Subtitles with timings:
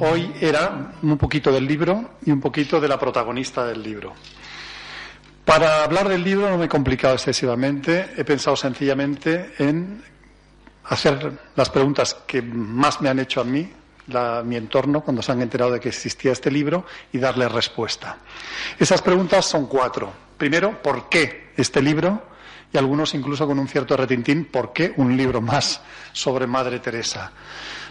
[0.00, 4.14] Hoy era un poquito del libro y un poquito de la protagonista del libro.
[5.44, 10.02] Para hablar del libro no me he complicado excesivamente, he pensado sencillamente en
[10.84, 13.70] hacer las preguntas que más me han hecho a mí,
[14.08, 18.18] la- mi entorno, cuando se han enterado de que existía este libro y darle respuesta.
[18.78, 20.12] Esas preguntas son cuatro.
[20.38, 22.22] Primero, ¿por qué este libro?
[22.72, 25.82] Y algunos incluso con un cierto retintín, ¿por qué un libro más
[26.12, 27.32] sobre Madre Teresa?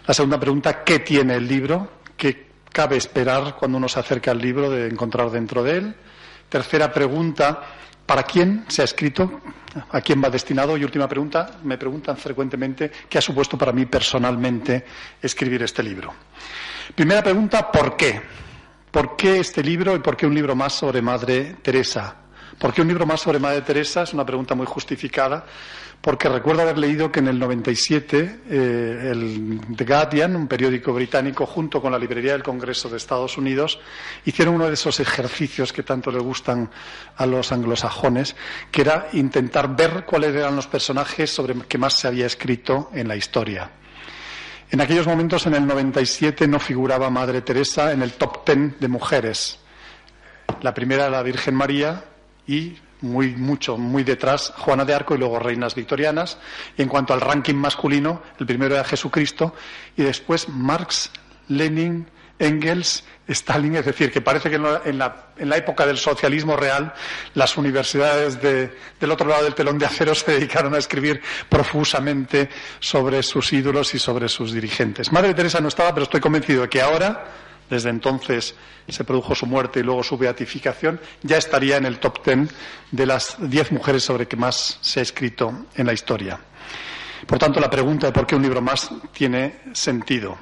[0.07, 1.89] La segunda pregunta, ¿qué tiene el libro?
[2.17, 5.95] ¿Qué cabe esperar cuando uno se acerca al libro de encontrar dentro de él?
[6.49, 7.61] Tercera pregunta,
[8.05, 9.41] ¿para quién se ha escrito?
[9.91, 10.75] ¿A quién va destinado?
[10.75, 14.85] Y última pregunta, me preguntan frecuentemente qué ha supuesto para mí personalmente
[15.21, 16.13] escribir este libro.
[16.95, 18.21] Primera pregunta, ¿por qué?
[18.89, 22.15] ¿Por qué este libro y por qué un libro más sobre Madre Teresa?
[22.57, 24.03] ¿Por qué un libro más sobre Madre Teresa?
[24.03, 25.45] Es una pregunta muy justificada,
[26.02, 31.45] porque recuerdo haber leído que en el 97 eh, el The Guardian, un periódico británico,
[31.45, 33.80] junto con la Librería del Congreso de Estados Unidos,
[34.25, 36.69] hicieron uno de esos ejercicios que tanto le gustan
[37.16, 38.35] a los anglosajones,
[38.71, 43.08] que era intentar ver cuáles eran los personajes sobre que más se había escrito en
[43.08, 43.71] la historia.
[44.69, 48.88] En aquellos momentos, en el 97, no figuraba Madre Teresa en el top ten de
[48.88, 49.59] mujeres.
[50.61, 52.05] La primera era la Virgen María
[52.47, 56.38] y muy mucho, muy detrás Juana de Arco y luego reinas victorianas.
[56.78, 59.56] Y en cuanto al ranking masculino, el primero era Jesucristo
[59.98, 61.09] y después Marx,
[61.48, 65.86] Lenin, Engels, Stalin, es decir, que parece que en la, en la- en la época
[65.86, 66.94] del socialismo real
[67.36, 72.49] las universidades de- del otro lado del telón de acero se dedicaron a escribir profusamente
[72.80, 75.11] sobre sus ídolos y sobre sus dirigentes.
[75.11, 77.26] Madre Teresa no estaba, pero estoy convencido de que ahora,
[77.71, 78.54] desde entonces
[78.89, 82.49] se produjo su muerte y luego su beatificación, ya estaría en el top ten
[82.92, 86.37] de las diez mujeres sobre que más se ha escrito en la historia.
[87.26, 90.37] Por tanto, la pregunta de por qué un libro más tiene sentido.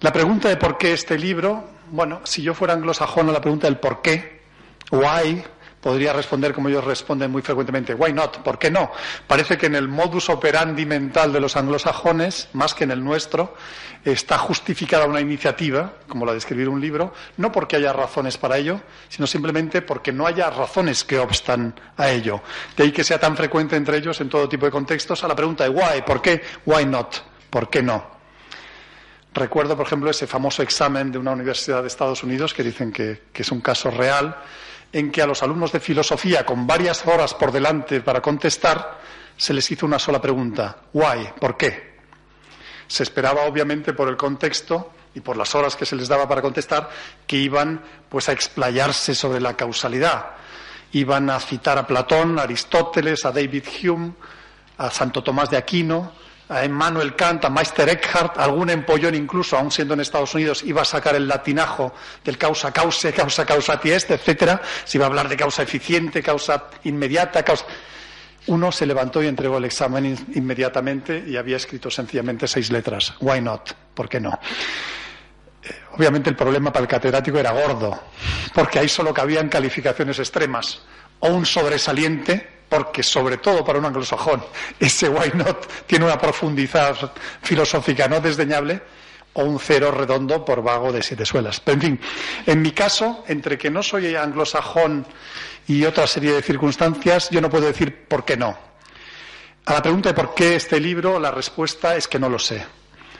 [0.00, 3.66] La pregunta de por qué este libro, bueno, si yo fuera anglosajón a la pregunta
[3.66, 4.42] del por qué,
[4.92, 5.42] why,
[5.80, 8.90] podría responder como ellos responden muy frecuentemente, why not, ¿por qué no?
[9.26, 13.54] Parece que en el modus operandi mental de los anglosajones, más que en el nuestro,
[14.04, 18.58] está justificada una iniciativa, como la de escribir un libro, no porque haya razones para
[18.58, 22.42] ello, sino simplemente porque no haya razones que obstan a ello.
[22.76, 25.36] De ahí que sea tan frecuente entre ellos en todo tipo de contextos a la
[25.36, 26.42] pregunta de why, ¿por qué?
[26.66, 27.16] Why not?
[27.50, 28.18] ¿Por qué no?
[29.34, 33.22] Recuerdo, por ejemplo, ese famoso examen de una universidad de Estados Unidos, que dicen que,
[33.32, 34.36] que es un caso real,
[34.92, 38.98] en que a los alumnos de filosofía, con varias horas por delante para contestar,
[39.36, 40.76] se les hizo una sola pregunta.
[40.92, 41.30] ¿Why?
[41.38, 41.98] ¿Por qué?
[42.86, 46.42] Se esperaba, obviamente, por el contexto y por las horas que se les daba para
[46.42, 46.88] contestar,
[47.26, 50.30] que iban pues a explayarse sobre la causalidad.
[50.92, 54.12] Iban a citar a Platón, a Aristóteles, a David Hume,
[54.78, 56.12] a Santo Tomás de Aquino,
[56.48, 60.82] a Emmanuel Kant, a Meister Eckhart, algún empollón incluso, aun siendo en Estados Unidos, iba
[60.82, 61.94] a sacar el latinajo
[62.24, 66.64] del causa cause, causa causati est, etcétera, se iba a hablar de causa eficiente, causa
[66.84, 67.64] inmediata, causa...
[68.46, 73.12] Uno se levantó y entregó el examen in- inmediatamente y había escrito sencillamente seis letras.
[73.20, 73.72] Why not?
[73.92, 74.38] ¿Por qué no?
[75.62, 78.04] Eh, Obviamente el problema para el catedrático era gordo,
[78.54, 80.80] porque ahí solo cabían calificaciones extremas.
[81.20, 84.44] O un sobresaliente, porque sobre todo para un anglosajón
[84.80, 87.12] ese why not tiene una profundidad
[87.42, 88.82] filosófica no desdeñable,
[89.34, 91.60] o un cero redondo por vago de siete suelas.
[91.60, 92.00] Pero en fin,
[92.46, 95.06] en mi caso, entre que no soy anglosajón
[95.68, 98.58] y otra serie de circunstancias, yo no puedo decir por qué no.
[99.66, 102.64] A la pregunta de por qué este libro, la respuesta es que no lo sé.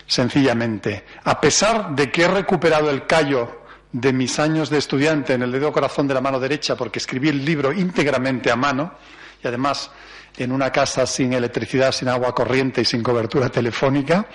[0.06, 5.42] Sencillamente, a pesar de que he recuperado el callo de mis años de estudiante en
[5.42, 8.94] el dedo corazón de la mano derecha, porque escribí el libro íntegramente a mano,
[9.42, 9.90] y además
[10.36, 14.26] en una casa sin electricidad, sin agua corriente y sin cobertura telefónica,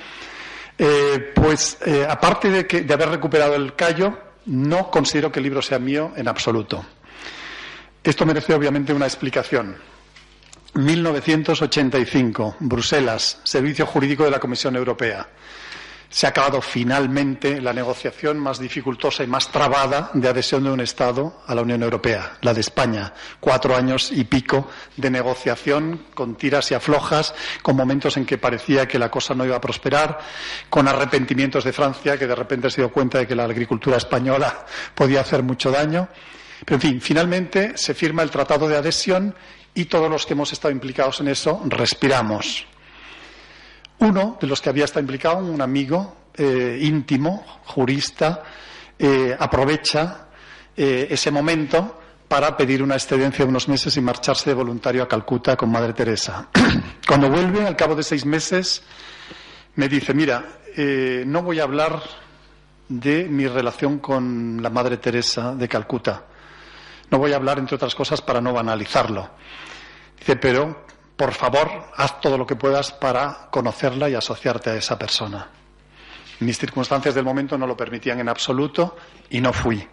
[0.77, 5.43] eh, pues eh, aparte de, que, de haber recuperado el callo, no considero que el
[5.43, 6.85] libro sea mío en absoluto.
[8.03, 9.77] Esto merece obviamente una explicación.
[10.73, 15.27] 1985, Bruselas, Servicio Jurídico de la Comisión Europea.
[16.13, 20.79] Se ha acabado finalmente la negociación más dificultosa y más trabada de adhesión de un
[20.79, 23.11] Estado a la Unión Europea, la de España.
[23.39, 27.33] Cuatro años y pico de negociación con tiras y aflojas,
[27.63, 30.19] con momentos en que parecía que la cosa no iba a prosperar,
[30.69, 34.67] con arrepentimientos de Francia, que de repente se dio cuenta de que la agricultura española
[34.93, 36.09] podía hacer mucho daño.
[36.63, 39.33] Pero, en fin, finalmente se firma el Tratado de Adhesión
[39.73, 42.67] y todos los que hemos estado implicados en eso respiramos.
[44.03, 48.43] Uno de los que había estado implicado, un amigo eh, íntimo, jurista,
[48.99, 50.27] eh, aprovecha
[50.75, 55.07] eh, ese momento para pedir una excedencia de unos meses y marcharse de voluntario a
[55.07, 56.49] Calcuta con Madre Teresa.
[57.07, 58.83] Cuando vuelve, al cabo de seis meses,
[59.75, 60.43] me dice, mira,
[61.25, 62.03] no voy a hablar
[62.89, 66.25] de mi relación con la Madre Teresa de Calcuta.
[67.09, 69.29] No voy a hablar, entre otras cosas, para no banalizarlo.
[70.19, 70.83] Dice, pero
[71.15, 75.47] por favor, haz todo lo que puedas para conocerla y asociarte a esa persona.
[76.39, 78.97] Mis circunstancias del momento no lo permitían en absoluto
[79.29, 79.87] y no fui.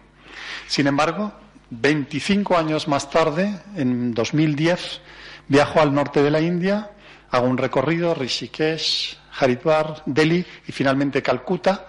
[0.67, 1.31] Sin embargo,
[1.69, 5.01] 25 años más tarde, en 2010,
[5.47, 6.91] viajo al norte de la India,
[7.29, 11.87] hago un recorrido, Rishikesh, Haridwar, Delhi y finalmente Calcuta,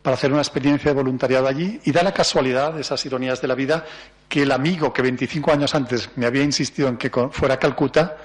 [0.00, 1.80] para hacer una experiencia de voluntariado allí.
[1.84, 3.84] Y da la casualidad, esas ironías de la vida,
[4.28, 8.16] que el amigo que 25 años antes me había insistido en que fuera a Calcuta,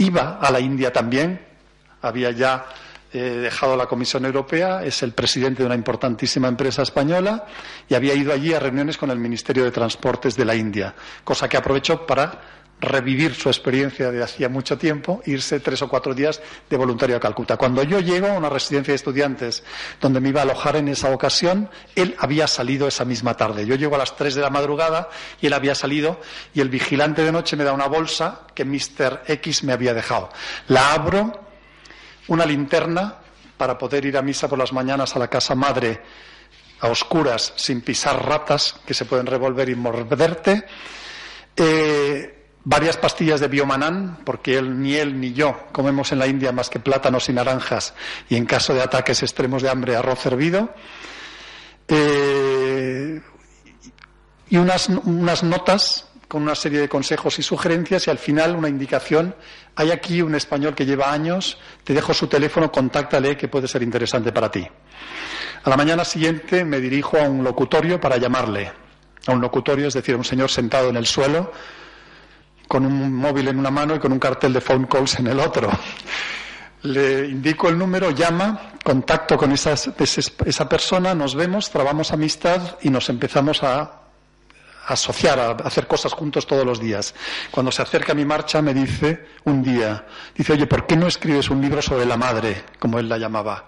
[0.00, 1.40] iba a la India también,
[2.02, 2.66] había ya
[3.12, 7.44] eh, dejado la Comisión Europea, es el presidente de una importantísima empresa española
[7.88, 10.94] y había ido allí a reuniones con el Ministerio de Transportes de la India,
[11.24, 16.14] cosa que aprovechó para revivir su experiencia de hacía mucho tiempo, irse tres o cuatro
[16.14, 17.56] días de voluntario a Calcuta.
[17.56, 19.62] Cuando yo llego a una residencia de estudiantes
[20.00, 23.66] donde me iba a alojar en esa ocasión, él había salido esa misma tarde.
[23.66, 25.10] Yo llego a las tres de la madrugada
[25.40, 26.20] y él había salido
[26.54, 29.22] y el vigilante de noche me da una bolsa que Mr.
[29.26, 30.30] X me había dejado.
[30.68, 31.48] La abro,
[32.28, 33.16] una linterna
[33.56, 36.00] para poder ir a misa por las mañanas a la casa madre
[36.80, 40.64] a oscuras, sin pisar ratas que se pueden revolver y morderte.
[41.54, 46.52] Eh, varias pastillas de biomanán, porque él, ni él ni yo comemos en la India
[46.52, 47.94] más que plátanos y naranjas,
[48.28, 50.74] y en caso de ataques extremos de hambre, arroz hervido.
[51.88, 53.20] Eh,
[54.48, 58.68] y unas, unas notas con una serie de consejos y sugerencias y al final una
[58.68, 59.34] indicación.
[59.74, 63.82] Hay aquí un español que lleva años, te dejo su teléfono, contáctale que puede ser
[63.82, 64.64] interesante para ti.
[65.64, 68.70] A la mañana siguiente me dirijo a un locutorio para llamarle.
[69.26, 71.52] A un locutorio, es decir, a un señor sentado en el suelo,
[72.70, 75.40] con un móvil en una mano y con un cartel de phone calls en el
[75.40, 75.68] otro.
[76.82, 82.90] Le indico el número, llama, contacto con esa, esa persona, nos vemos, trabamos amistad y
[82.90, 84.02] nos empezamos a
[84.86, 87.12] asociar, a hacer cosas juntos todos los días.
[87.50, 90.06] Cuando se acerca mi marcha me dice un día,
[90.36, 93.64] dice, oye, ¿por qué no escribes un libro sobre la madre, como él la llamaba?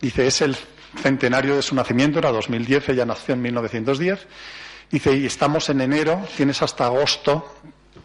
[0.00, 0.56] Dice, es el
[1.02, 4.26] centenario de su nacimiento, era 2010, ella nació en 1910,
[4.90, 7.56] Dice, y estamos en enero, tienes hasta agosto,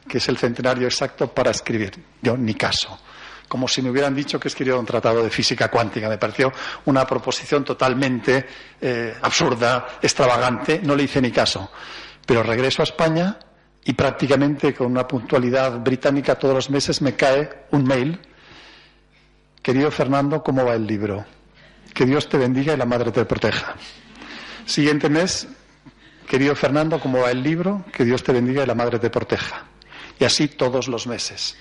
[0.08, 1.92] que es el centenario exacto, para escribir.
[2.22, 3.00] Yo, ni caso.
[3.48, 6.08] Como si me hubieran dicho que escribiera un tratado de física cuántica.
[6.10, 6.52] Me pareció
[6.86, 8.46] una proposición totalmente
[8.80, 10.80] eh, absurda, extravagante.
[10.84, 11.70] No le hice ni caso.
[12.26, 13.38] Pero regreso a España
[13.84, 18.20] y prácticamente con una puntualidad británica todos los meses me cae un mail.
[19.62, 21.26] Querido Fernando, ¿cómo va el libro?
[21.94, 23.76] Que Dios te bendiga y la Madre te proteja.
[24.66, 25.48] Siguiente mes,
[26.28, 29.66] Querido Fernando, como va el libro, que Dios te bendiga y la Madre te proteja.
[30.20, 31.58] Y así todos los meses.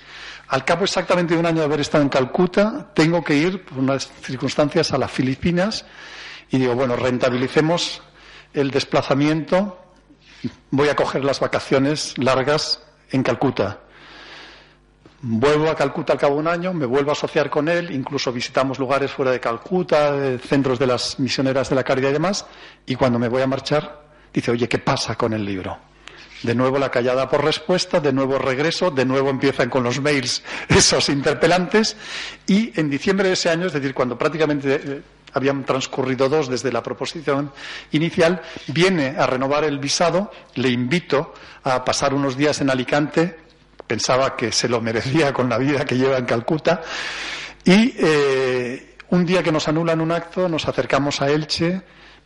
[0.47, 3.79] Al cabo exactamente de un año de haber estado en Calcuta, tengo que ir, por
[3.79, 5.85] unas circunstancias, a las Filipinas
[6.49, 8.01] y digo, bueno, rentabilicemos
[8.53, 9.79] el desplazamiento,
[10.69, 13.79] voy a coger las vacaciones largas en Calcuta.
[15.21, 18.33] Vuelvo a Calcuta al cabo de un año, me vuelvo a asociar con él, incluso
[18.33, 22.45] visitamos lugares fuera de Calcuta, centros de las misioneras de la caridad y demás,
[22.85, 24.01] y cuando me voy a marchar,
[24.33, 25.77] Dice, oye, ¿qué pasa con el libro?
[26.43, 30.43] De nuevo la callada por respuesta, de nuevo regreso, de nuevo empiezan con los mails
[30.69, 31.95] esos interpelantes
[32.47, 35.01] y en diciembre de ese año, es decir, cuando prácticamente eh,
[35.33, 37.51] habían transcurrido dos desde la proposición
[37.91, 41.33] inicial, viene a renovar el visado, le invito
[41.63, 43.37] a pasar unos días en Alicante,
[43.85, 46.81] pensaba que se lo merecía con la vida que lleva en Calcuta,
[47.63, 51.81] y eh, un día que nos anulan un acto, nos acercamos a Elche,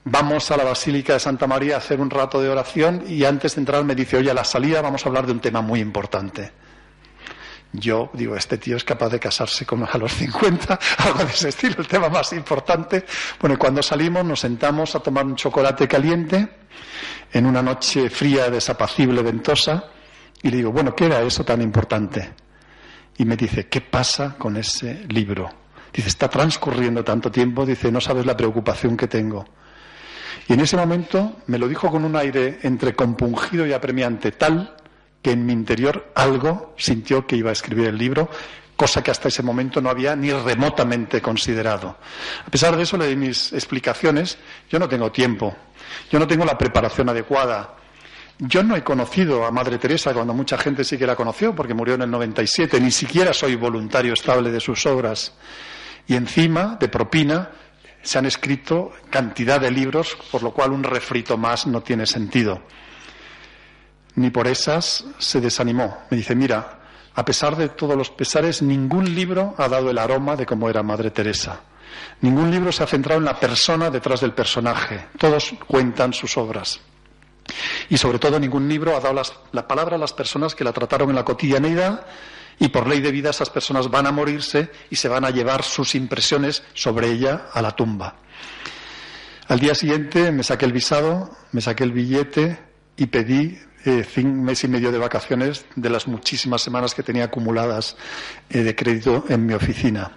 [0.05, 3.55] vamos a la Basílica de Santa María a hacer un rato de oración y antes
[3.55, 5.81] de entrar me dice, oye, a la salida vamos a hablar de un tema muy
[5.81, 6.51] importante.
[7.73, 11.49] Yo digo, este tío es capaz de casarse con a los 50, algo de ese
[11.49, 13.03] estilo, el tema más importante.
[13.41, 16.47] Bueno, y cuando salimos nos sentamos a tomar un chocolate caliente
[17.33, 19.85] en una noche fría, desapacible, ventosa,
[20.41, 22.33] y le digo, bueno, ¿qué era eso tan importante?
[23.17, 25.49] Y me dice, ¿qué pasa con ese libro?
[25.91, 29.45] Dice, está transcurriendo tanto tiempo, dice, no sabes la preocupación que tengo.
[30.47, 34.75] Y en ese momento me lo dijo con un aire entre compungido y apremiante, tal
[35.21, 38.29] que en mi interior algo sintió que iba a escribir el libro,
[38.75, 41.97] cosa que hasta ese momento no había ni remotamente considerado.
[42.45, 44.37] A pesar de eso le di mis explicaciones,
[44.69, 45.55] yo no tengo tiempo,
[46.11, 47.75] yo no tengo la preparación adecuada,
[48.37, 51.73] yo no he conocido a Madre Teresa cuando mucha gente sí que la conoció, porque
[51.73, 55.33] murió en el 97, ni siquiera soy voluntario estable de sus obras.
[56.05, 57.49] Y encima, de propina,
[58.05, 62.61] se han escrito cantidad de libros, por lo cual un refrito más no tiene sentido.
[64.15, 65.97] Ni por esas se desanimó.
[66.09, 66.79] Me dice, mira,
[67.15, 70.83] a pesar de todos los pesares, ningún libro ha dado el aroma de cómo era
[70.83, 71.61] Madre Teresa.
[72.21, 75.07] Ningún libro se ha centrado en la persona detrás del personaje.
[75.17, 76.79] Todos cuentan sus obras.
[77.89, 79.21] Y sobre todo ningún libro ha dado
[79.51, 82.05] la palabra a las personas que la trataron en la cotidianeidad
[82.59, 85.63] y por ley de vida esas personas van a morirse y se van a llevar
[85.63, 88.15] sus impresiones sobre ella a la tumba.
[89.47, 92.57] Al día siguiente me saqué el visado, me saqué el billete
[92.97, 97.25] y pedí eh, un mes y medio de vacaciones de las muchísimas semanas que tenía
[97.25, 97.95] acumuladas
[98.49, 100.11] eh, de crédito en mi oficina.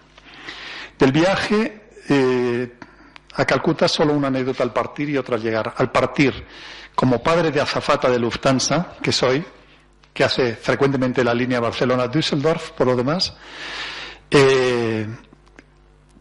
[0.98, 2.72] Del viaje eh,
[3.34, 5.74] a Calcuta solo una anécdota al partir y otra al llegar.
[5.76, 6.32] Al partir
[6.94, 9.44] como padre de azafata de Lufthansa, que soy,
[10.18, 13.34] que hace frecuentemente la línea Barcelona-Düsseldorf, por lo demás,
[14.28, 15.06] eh,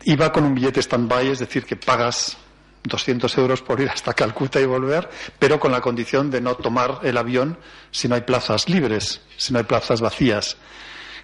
[0.04, 2.38] iba con un billete stand-by, es decir, que pagas
[2.84, 7.00] 200 euros por ir hasta Calcuta y volver, pero con la condición de no tomar
[7.02, 7.58] el avión
[7.90, 10.58] si no hay plazas libres, si no hay plazas vacías.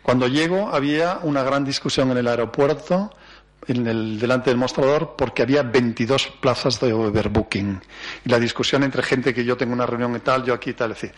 [0.01, 3.11] Cuando llego había una gran discusión en el aeropuerto
[3.67, 7.81] en el, delante del mostrador porque había 22 plazas de overbooking.
[8.25, 10.73] Y la discusión entre gente que yo tengo una reunión y tal, yo aquí y
[10.73, 11.15] tal, es decir,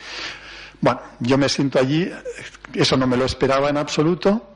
[0.81, 2.11] bueno, yo me siento allí,
[2.73, 4.51] eso no me lo esperaba en absoluto.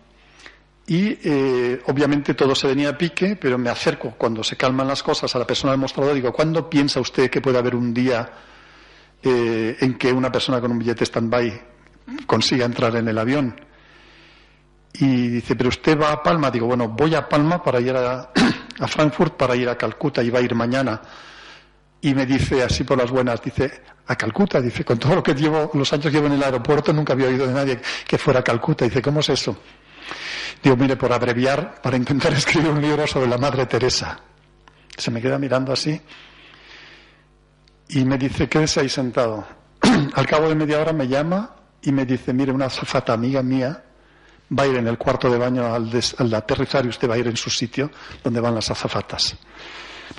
[0.88, 5.03] Y eh, obviamente todo se venía a pique, pero me acerco cuando se calman las
[5.03, 8.27] cosas a la persona del mostrador digo, ¿cuándo piensa usted que puede haber un día
[9.21, 11.61] eh, en que una persona con un billete stand-by
[12.25, 13.55] consiga entrar en el avión?
[14.93, 16.49] Y dice, pero usted va a Palma.
[16.49, 18.31] Digo, bueno, voy a Palma para ir a,
[18.79, 21.01] a Frankfurt, para ir a Calcuta y va a ir mañana.
[22.01, 25.35] Y me dice así por las buenas, dice, a Calcuta, dice, con todo lo que
[25.35, 28.39] llevo, los años que llevo en el aeropuerto, nunca había oído de nadie que fuera
[28.39, 28.85] a Calcuta.
[28.85, 29.55] Dice, ¿cómo es eso?
[30.63, 34.19] Digo, mire, por abreviar, para intentar escribir un libro sobre la Madre Teresa.
[34.97, 36.01] Se me queda mirando así
[37.89, 39.45] y me dice, quédese ahí sentado.
[40.15, 43.83] Al cabo de media hora me llama y me dice, mire, una zafata amiga mía
[44.57, 47.27] va a ir en el cuarto de baño al, aterrizar y usted va a ir
[47.27, 47.91] en su sitio
[48.23, 49.37] donde van las azafatas.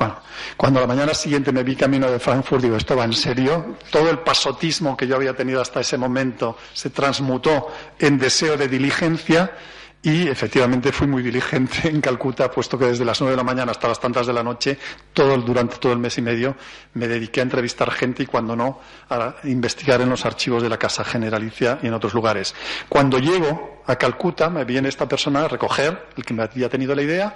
[0.01, 0.17] Bueno,
[0.57, 3.77] cuando a la mañana siguiente me vi camino de Frankfurt, digo, esto va en serio.
[3.91, 7.67] Todo el pasotismo que yo había tenido hasta ese momento se transmutó
[7.99, 9.53] en deseo de diligencia
[10.01, 13.73] y efectivamente fui muy diligente en Calcuta, puesto que desde las nueve de la mañana
[13.73, 14.79] hasta las tantas de la noche,
[15.13, 16.57] todo, durante todo el mes y medio,
[16.95, 18.81] me dediqué a entrevistar gente y cuando no,
[19.11, 22.55] a investigar en los archivos de la Casa Generalicia y en otros lugares.
[22.89, 26.95] Cuando llego a Calcuta, me viene esta persona a recoger, el que me había tenido
[26.95, 27.35] la idea,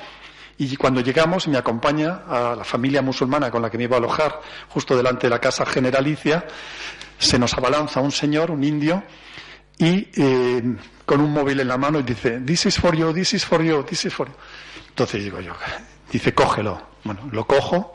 [0.59, 3.99] y cuando llegamos me acompaña a la familia musulmana con la que me iba a
[3.99, 6.47] alojar, justo delante de la Casa Generalicia,
[7.19, 9.03] se nos abalanza un señor, un indio,
[9.79, 10.63] y eh,
[11.05, 13.63] con un móvil en la mano y dice, this is for you, this is for
[13.63, 14.35] you, this is for you.
[14.89, 15.53] Entonces digo yo,
[16.11, 16.95] dice, cógelo.
[17.03, 17.93] Bueno, lo cojo.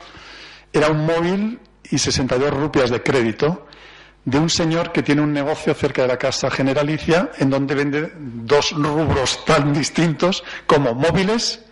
[0.71, 3.65] Era un móvil y 62 rupias de crédito
[4.25, 8.13] de un señor que tiene un negocio cerca de la Casa Generalicia en donde vende
[8.15, 11.65] dos rubros tan distintos como móviles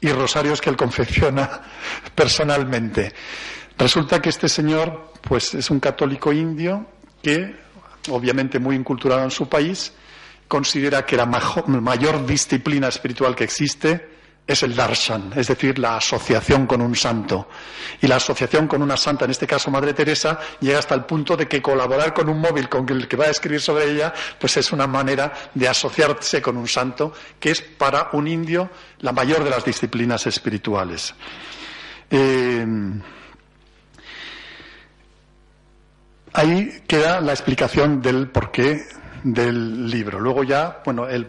[0.00, 1.62] y rosarios que él confecciona
[2.14, 3.12] personalmente.
[3.76, 6.86] Resulta que este señor pues es un católico indio
[7.22, 7.56] que
[8.10, 9.92] obviamente muy inculturado en su país
[10.46, 14.17] considera que la mayor disciplina espiritual que existe
[14.48, 17.48] es el darshan, es decir, la asociación con un santo.
[18.00, 21.36] Y la asociación con una santa, en este caso Madre Teresa, llega hasta el punto
[21.36, 24.56] de que colaborar con un móvil con el que va a escribir sobre ella, pues
[24.56, 29.44] es una manera de asociarse con un santo, que es para un indio la mayor
[29.44, 31.14] de las disciplinas espirituales.
[32.10, 32.66] Eh,
[36.32, 38.82] ahí queda la explicación del porqué
[39.32, 40.20] del libro.
[40.20, 41.26] Luego ya, bueno, el,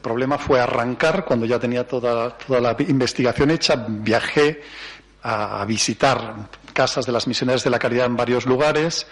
[0.00, 3.86] problema fue arrancar cuando ya tenía toda, toda la investigación hecha.
[3.88, 4.62] Viajé
[5.22, 9.06] a, visitar casas de las misioneras de la caridad en varios lugares.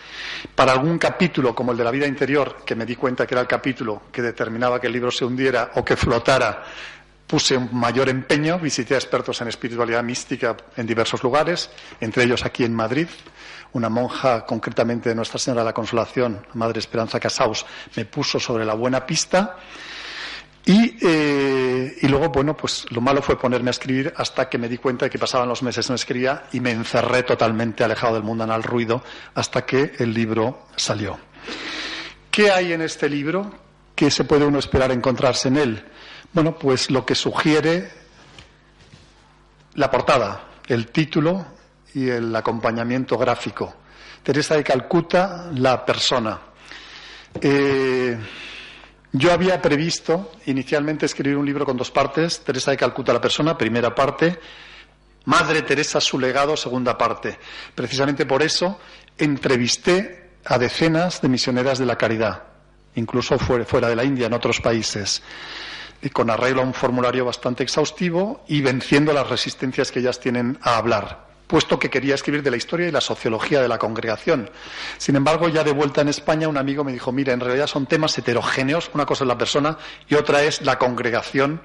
[0.55, 3.41] Para algún capítulo, como el de la vida interior, que me di cuenta que era
[3.41, 6.63] el capítulo que determinaba que el libro se hundiera o que flotara,
[7.27, 8.59] puse un mayor empeño.
[8.59, 13.09] Visité a expertos en espiritualidad mística en diversos lugares, entre ellos aquí en Madrid
[13.77, 18.65] una monja concretamente de Nuestra Señora de la Consolación, Madre Esperanza Casaus, me puso sobre
[18.65, 19.57] la buena pista
[20.65, 24.69] Y, eh, y, luego, bueno, pues lo malo fue ponerme a escribir hasta que me
[24.69, 28.25] di cuenta de que pasaban los meses no escribía y me encerré totalmente alejado del
[28.25, 29.05] mundo al ruido
[29.35, 31.19] hasta que el libro salió.
[32.33, 33.53] ¿Qué hay en este libro?
[33.95, 35.85] ¿Qué se puede uno esperar encontrarse en él?
[36.33, 37.89] Bueno, pues lo que sugiere
[39.75, 41.56] la portada, el título
[41.97, 43.75] y el acompañamiento gráfico.
[44.23, 46.39] Teresa de Calcuta, la persona.
[47.41, 48.19] Eh,
[49.13, 53.57] yo había previsto inicialmente escribir un libro con dos partes, Teresa de Calcuta, la persona,
[53.57, 54.39] primera parte,
[55.25, 57.39] Madre Teresa, su legado, segunda parte.
[57.75, 58.79] Precisamente por eso
[59.17, 62.43] entrevisté a decenas de misioneras de la caridad,
[62.95, 65.23] incluso fuera de la India, en otros países,
[66.03, 70.59] y con arreglo a un formulario bastante exhaustivo y venciendo las resistencias que ellas tienen
[70.61, 74.51] a hablar puesto que quería escribir de la historia y la sociología de la congregación.
[74.99, 77.87] Sin embargo, ya de vuelta en España, un amigo me dijo, mira, en realidad son
[77.87, 81.61] temas heterogéneos, una cosa es la persona y otra es la congregación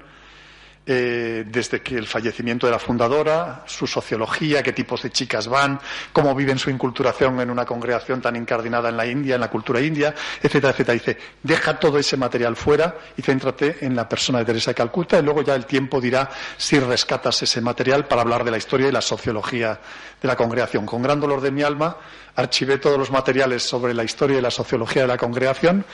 [0.84, 5.78] eh, desde que el fallecimiento de la fundadora, su sociología, qué tipos de chicas van,
[6.12, 9.80] cómo viven su inculturación en una congregación tan incardinada en la India, en la cultura
[9.80, 10.12] india,
[10.42, 10.94] etcétera, etcétera.
[10.94, 15.18] Dice, deja todo ese material fuera y céntrate en la persona de Teresa de Calcuta
[15.20, 18.88] y luego ya el tiempo dirá si rescatas ese material para hablar de la historia
[18.88, 19.78] y la sociología
[20.20, 20.84] de la congregación.
[20.84, 21.96] Con gran dolor de mi alma,
[22.34, 25.84] archivé todos los materiales sobre la historia y la sociología de la congregación,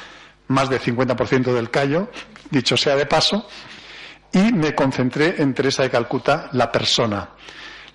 [0.46, 2.08] más del 50% del callo,
[2.50, 3.46] dicho sea de paso,
[4.32, 7.30] y me concentré en Teresa de Calcuta, la persona.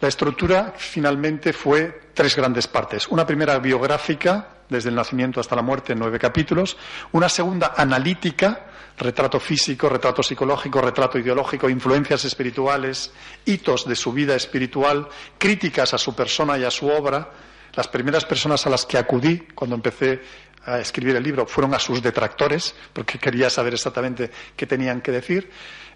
[0.01, 3.07] La estructura finalmente fue tres grandes partes.
[3.07, 6.75] Una primera biográfica, desde el nacimiento hasta la muerte, nueve capítulos.
[7.13, 8.65] Una segunda analítica,
[8.97, 13.13] retrato físico, retrato psicológico, retrato ideológico, influencias espirituales,
[13.45, 17.31] hitos de su vida espiritual, críticas a su persona y a su obra.
[17.73, 20.21] Las primeras personas a las que acudí cuando empecé
[20.65, 25.11] a escribir el libro fueron a sus detractores, porque quería saber exactamente qué tenían que
[25.11, 25.49] decir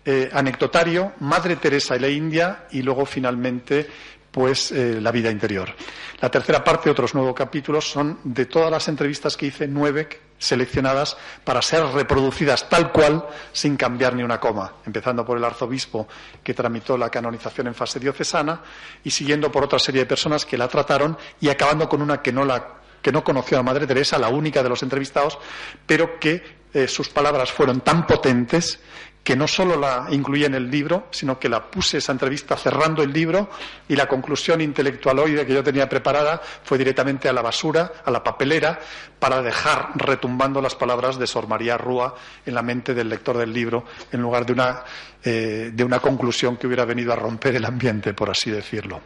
[0.10, 3.86] eh, anecdotario, Madre Teresa y la India y luego finalmente
[4.32, 5.74] pues eh, la vida interior.
[6.22, 11.18] La tercera parte, otros nueve capítulos, son de todas las entrevistas que hice, nueve seleccionadas
[11.44, 16.08] para ser reproducidas tal cual, sin cambiar ni una coma, empezando por el arzobispo
[16.42, 18.62] que tramitó la canonización en fase diocesana
[19.04, 22.32] y siguiendo por otra serie de personas que la trataron y acabando con una que
[22.32, 25.38] no la que no conoció a Madre Teresa, la única de los entrevistados,
[25.86, 28.80] pero que eh, sus palabras fueron tan potentes
[29.28, 33.04] que no solo la incluí en el libro, sino que la puse esa entrevista cerrando
[33.04, 33.50] el libro
[33.90, 38.24] y la conclusión intelectualoide que yo tenía preparada fue directamente a la basura, a la
[38.24, 38.80] papelera,
[39.20, 43.52] para dejar retumbando las palabras de Sor María Rúa en la mente del lector del
[43.52, 44.84] libro, en lugar de una,
[45.22, 49.02] eh, de una conclusión que hubiera venido a romper el ambiente, por así decirlo.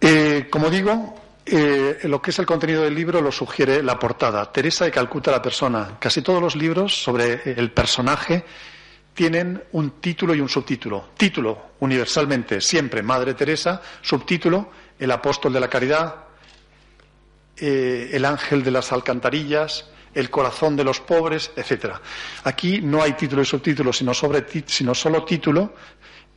[0.00, 1.14] Eh, como digo,
[1.46, 4.50] eh, lo que es el contenido del libro lo sugiere la portada.
[4.52, 5.96] Teresa de Calcuta, la persona.
[5.98, 8.44] Casi todos los libros sobre el personaje
[9.14, 11.10] tienen un título y un subtítulo.
[11.16, 13.80] Título, universalmente, siempre Madre Teresa.
[14.02, 16.14] Subtítulo, El apóstol de la caridad,
[17.56, 22.00] eh, El ángel de las alcantarillas, El corazón de los pobres, etcétera.
[22.44, 25.74] Aquí no hay título y subtítulo, sino solo título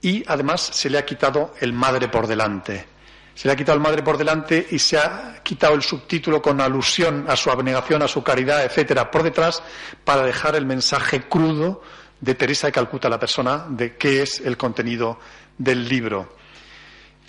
[0.03, 2.92] y además se le ha quitado el madre por delante.
[3.35, 6.61] Se le ha quitado el madre por delante y se ha quitado el subtítulo con
[6.61, 9.63] alusión a su abnegación, a su caridad, etcétera, por detrás,
[10.03, 11.81] para dejar el mensaje crudo
[12.21, 15.19] de Teresa de Calcuta, la persona, de qué es el contenido
[15.57, 16.35] del libro.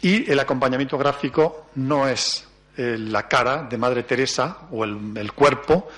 [0.03, 5.89] Y el acompañamiento gráfico no es eh, la cara de Madre Teresa o el, cuerpo,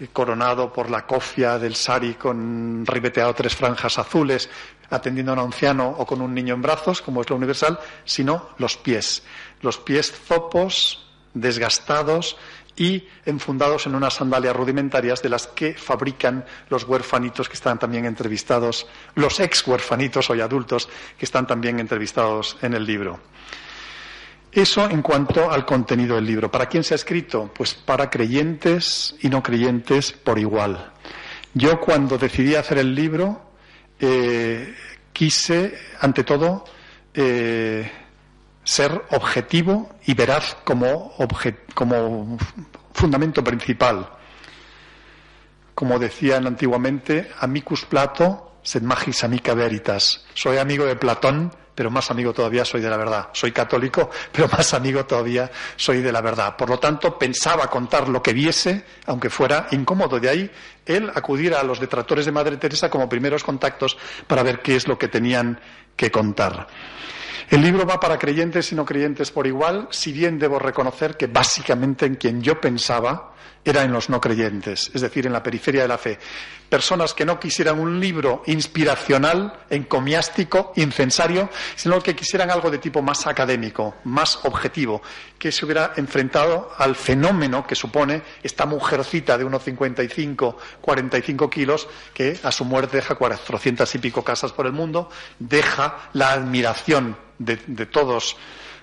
[0.00, 4.48] eh, coronado por la cofia del sari con ribeteado tres franjas azules,
[4.92, 8.50] atendiendo a un anciano o con un niño en brazos, como es lo universal, sino
[8.58, 9.22] los pies.
[9.62, 12.36] Los pies zopos, desgastados
[12.76, 18.04] y enfundados en unas sandalias rudimentarias de las que fabrican los huerfanitos que están también
[18.04, 23.20] entrevistados, los ex huerfanitos hoy adultos que están también entrevistados en el libro.
[24.50, 26.50] Eso en cuanto al contenido del libro.
[26.50, 27.50] ¿Para quién se ha escrito?
[27.54, 30.92] Pues para creyentes y no creyentes por igual.
[31.54, 33.51] Yo cuando decidí hacer el libro
[34.02, 34.74] eh,
[35.12, 36.64] quise, ante todo,
[37.14, 37.88] eh,
[38.64, 41.14] ser objetivo y veraz como,
[41.74, 42.36] como
[42.92, 44.08] fundamento principal.
[45.74, 50.24] Como decían antiguamente, amicus Plato, sed magis amica veritas.
[50.34, 53.28] Soy amigo de Platón, pero más amigo todavía soy de la verdad.
[53.32, 56.56] Soy católico, pero más amigo todavía soy de la verdad.
[56.56, 60.20] Por lo tanto, pensaba contar lo que viese, aunque fuera incómodo.
[60.20, 60.50] De ahí
[60.84, 63.96] él acudir a los detractores de Madre Teresa como primeros contactos
[64.26, 65.58] para ver qué es lo que tenían
[65.96, 66.66] que contar.
[67.48, 71.26] El libro va para creyentes y no creyentes por igual, si bien debo reconocer que
[71.26, 75.82] básicamente en quien yo pensaba era en los no creyentes, es decir, en la periferia
[75.82, 76.18] de la fe.
[76.68, 83.02] Personas que no quisieran un libro inspiracional, encomiástico, incensario, sino que quisieran algo de tipo
[83.02, 85.02] más académico, más objetivo,
[85.38, 91.88] que se hubiera enfrentado al fenómeno que supone esta mujercita de unos 55, 45 kilos,
[92.14, 97.16] que a su muerte deja 400 y pico casas por el mundo, deja la admiración
[97.38, 98.36] de, de todos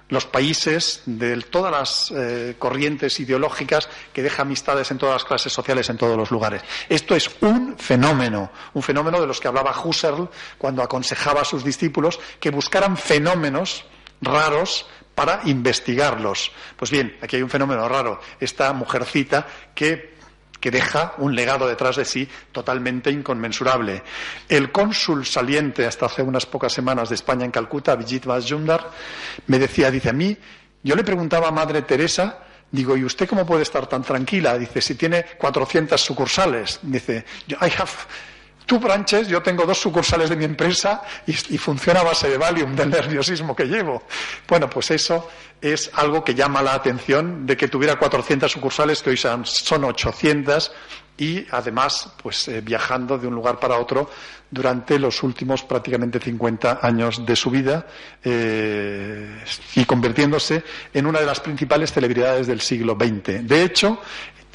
[0.10, 5.54] los países, de todas las eh, corrientes ideológicas que deja amistades en todas las clases
[5.54, 6.64] sociales, en todos los lugares.
[6.90, 11.64] Esto es un fenómeno, un fenómeno de los que hablaba Husserl cuando aconsejaba a sus
[11.64, 13.86] discípulos que buscaran fenómenos
[14.22, 16.52] raros para investigarlos.
[16.76, 18.20] Pues bien, aquí hay un fenómeno raro.
[18.40, 19.46] Esta mujercita
[19.76, 20.19] que
[20.60, 24.04] que deja un legado detrás de sí totalmente inconmensurable.
[24.48, 28.90] El cónsul saliente hasta hace unas pocas semanas de España en Calcuta, Vijit Vasjundar,
[29.48, 30.38] me decía, dice a mí,
[30.84, 32.40] yo le preguntaba a Madre Teresa,
[32.72, 34.58] digo, ¿y usted cómo puede estar tan tranquila?
[34.58, 36.80] Dice, si tiene 400 sucursales.
[36.82, 37.92] Dice, I have
[38.70, 42.76] two branches, yo tengo dos sucursales de mi empresa y, funciona a base de Valium,
[42.76, 44.04] del nerviosismo que llevo.
[44.48, 45.28] Bueno, pues eso
[45.60, 50.72] es algo que llama la atención de que tuviera 400 sucursales, que hoy son, 800,
[51.18, 54.10] y además, pues eh, viajando de un lugar para otro
[54.52, 57.88] durante los últimos prácticamente 50 años de su vida
[58.24, 59.44] eh,
[59.76, 63.48] y convirtiéndose en una de las principales celebridades del siglo XX.
[63.48, 64.00] De hecho,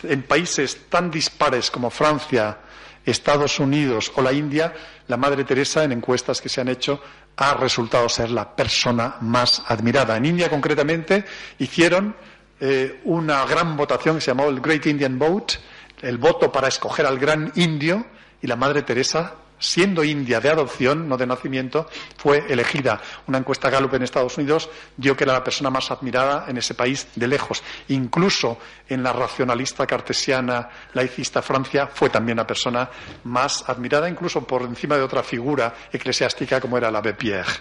[0.05, 2.59] en países tan dispares como Francia,
[3.05, 4.73] Estados Unidos o la India,
[5.09, 7.01] la Madre Teresa, en encuestas que se han hecho,
[7.37, 10.17] ha resultado ser la persona más admirada.
[10.17, 11.25] En India, concretamente,
[11.59, 12.17] hicieron
[12.61, 15.55] eh, una gran votación que se llamó el Great Indian Vote,
[16.03, 18.07] el voto para escoger al gran indio,
[18.41, 19.35] y la Madre Teresa
[19.65, 23.01] siendo india de adopción, no de nacimiento, fue elegida.
[23.27, 26.75] Una encuesta Gallup en Estados Unidos dio que era la persona más admirada en ese
[26.75, 27.63] país de lejos.
[27.89, 32.91] Incluso en la racionalista cartesiana laicista Francia fue también la persona
[33.25, 37.53] más admirada, incluso por encima de otra figura eclesiástica como era la Pierre.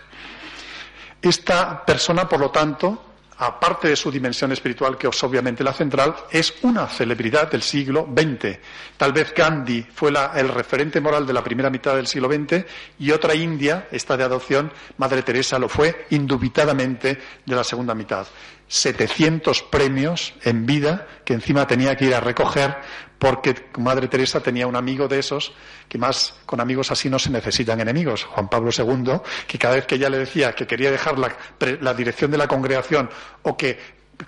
[1.22, 6.16] Esta persona, por lo tanto, aparte de su dimensión espiritual, que es obviamente la central,
[6.32, 8.58] es una celebridad del siglo XX.
[8.98, 12.66] Tal vez Gandhi fue el referente moral de la primera mitad del siglo XX
[13.00, 18.28] y otra India, esta de adopción, Madre Teresa, lo fue indubitadamente de la segunda mitad.
[18.74, 22.76] 700 premios en vida que encima tenía que ir a recoger
[23.20, 25.54] porque Madre Teresa tenía un amigo de esos,
[25.88, 29.86] que más con amigos así no se necesitan enemigos, Juan Pablo II, que cada vez
[29.86, 33.12] que ella le decía que quería dejar la, dirección de la congregación
[33.44, 33.78] o que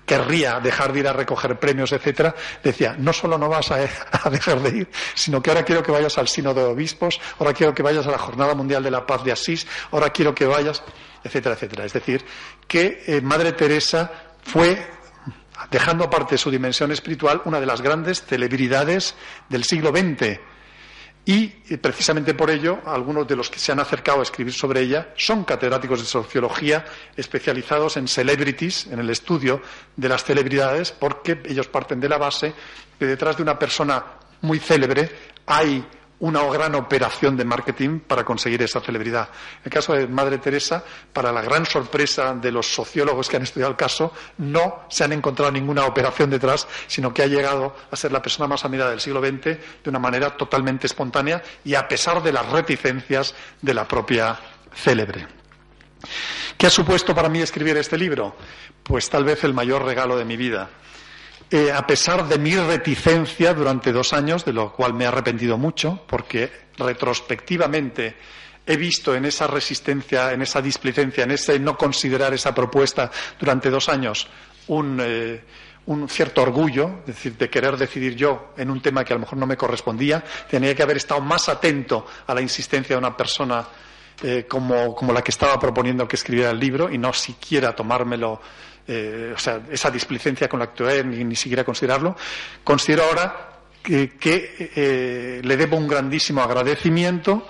[0.06, 2.32] querría dejar de ir a recoger premios, etcétera,
[2.62, 6.16] decía, no solo no vas a, dejar de ir, sino que ahora quiero que vayas
[6.18, 9.24] al Sínodo de Obispos, ahora quiero que vayas a la Jornada Mundial de la Paz
[9.24, 10.84] de Asís, ahora quiero que vayas,
[11.24, 11.84] etcétera, etcétera.
[11.84, 12.24] Es decir,
[12.68, 14.86] que eh, Madre Teresa fue
[15.70, 19.14] dejando aparte su dimensión espiritual, una de las grandes celebridades
[19.48, 20.38] del siglo XX.
[21.24, 25.12] Y precisamente por ello, algunos de los que se han acercado a escribir sobre ella
[25.16, 26.84] son catedráticos de sociología
[27.16, 29.60] especializados en celebrities, en el estudio
[29.96, 32.54] de las celebridades, porque ellos parten de la base
[32.96, 34.04] que detrás de una persona
[34.42, 35.10] muy célebre
[35.46, 35.84] hay
[36.18, 39.28] una gran operación de marketing para conseguir esa celebridad.
[39.58, 43.42] En el caso de Madre Teresa, para la gran sorpresa de los sociólogos que han
[43.42, 47.96] estudiado el caso, no se han encontrado ninguna operación detrás, sino que ha llegado a
[47.96, 51.86] ser la persona más admirada del siglo XX de una manera totalmente espontánea y a
[51.86, 54.38] pesar de las reticencias de la propia
[54.74, 55.26] célebre.
[56.56, 58.36] ¿Qué ha supuesto para mí escribir este libro?
[58.82, 60.70] Pues tal vez el mayor regalo de mi vida.
[61.48, 65.56] Eh, a pesar de mi reticencia durante dos años, de lo cual me he arrepentido
[65.56, 68.16] mucho, porque retrospectivamente
[68.66, 73.70] he visto en esa resistencia, en esa displicencia, en ese no considerar esa propuesta durante
[73.70, 74.26] dos años
[74.66, 75.40] un, eh,
[76.08, 79.38] cierto orgullo, es decir, de querer decidir yo en un tema que a lo mejor
[79.38, 83.64] no me correspondía, tenía que haber estado más atento a la insistencia de una persona
[84.22, 88.40] eh, como, como la que estaba proponiendo que escribiera el libro y no siquiera tomármelo
[88.88, 92.16] eh, o sea, esa displicencia con la actualidad, ni, ni siquiera considerarlo,
[92.62, 97.46] considero ahora que, eh, le debo un grandísimo agradecimiento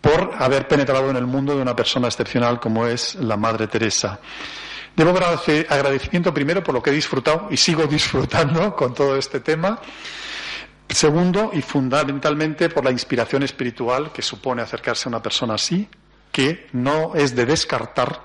[0.00, 4.20] por haber penetrado en el mundo de una persona excepcional como es la Madre Teresa.
[4.94, 9.80] Debo agradecimiento primero por lo que he disfrutado y sigo disfrutando con todo este tema.
[10.88, 15.88] Segundo, y fundamentalmente por la inspiración espiritual que supone acercarse a una persona así,
[16.34, 18.24] que no es de descartar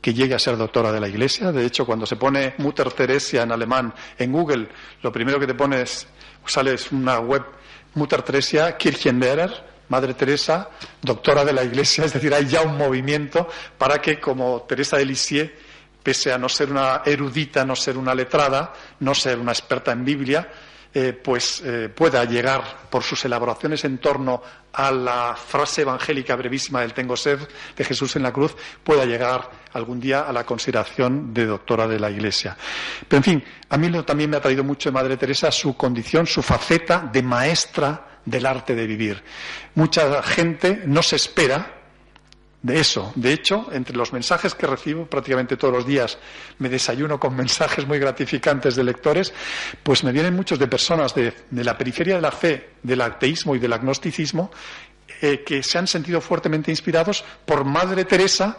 [0.00, 1.52] que llegue a ser doctora de la Iglesia.
[1.52, 4.68] De hecho, cuando se pone Mutter Teresia en alemán en Google,
[5.02, 6.06] lo primero que te pones,
[6.46, 7.44] sale una web
[7.92, 9.50] Mutter Teresia Kirchenlehrer,
[9.90, 10.70] Madre Teresa,
[11.02, 13.46] doctora de la Iglesia, es decir, hay ya un movimiento
[13.76, 15.50] para que, como Teresa de Lisieux,
[16.02, 20.06] pese a no ser una erudita, no ser una letrada, no ser una experta en
[20.06, 20.50] Biblia,
[20.98, 26.80] eh, pues eh, pueda llegar por sus elaboraciones en torno a la frase evangélica brevísima
[26.80, 27.38] del tengo sed
[27.76, 32.00] de Jesús en la cruz, pueda llegar algún día a la consideración de doctora de
[32.00, 32.56] la Iglesia.
[33.06, 36.26] Pero en fin, a mí también me ha traído mucho de Madre Teresa su condición,
[36.26, 39.22] su faceta de maestra del arte de vivir.
[39.74, 41.75] Mucha gente no se espera
[42.66, 43.12] de eso.
[43.14, 46.18] De hecho, entre los mensajes que recibo prácticamente todos los días,
[46.58, 49.32] me desayuno con mensajes muy gratificantes de lectores,
[49.84, 53.60] pues me vienen muchos de personas de, la periferia de la fe, del ateísmo y
[53.60, 54.50] del agnosticismo,
[55.22, 58.58] eh, que se han sentido fuertemente inspirados por Madre Teresa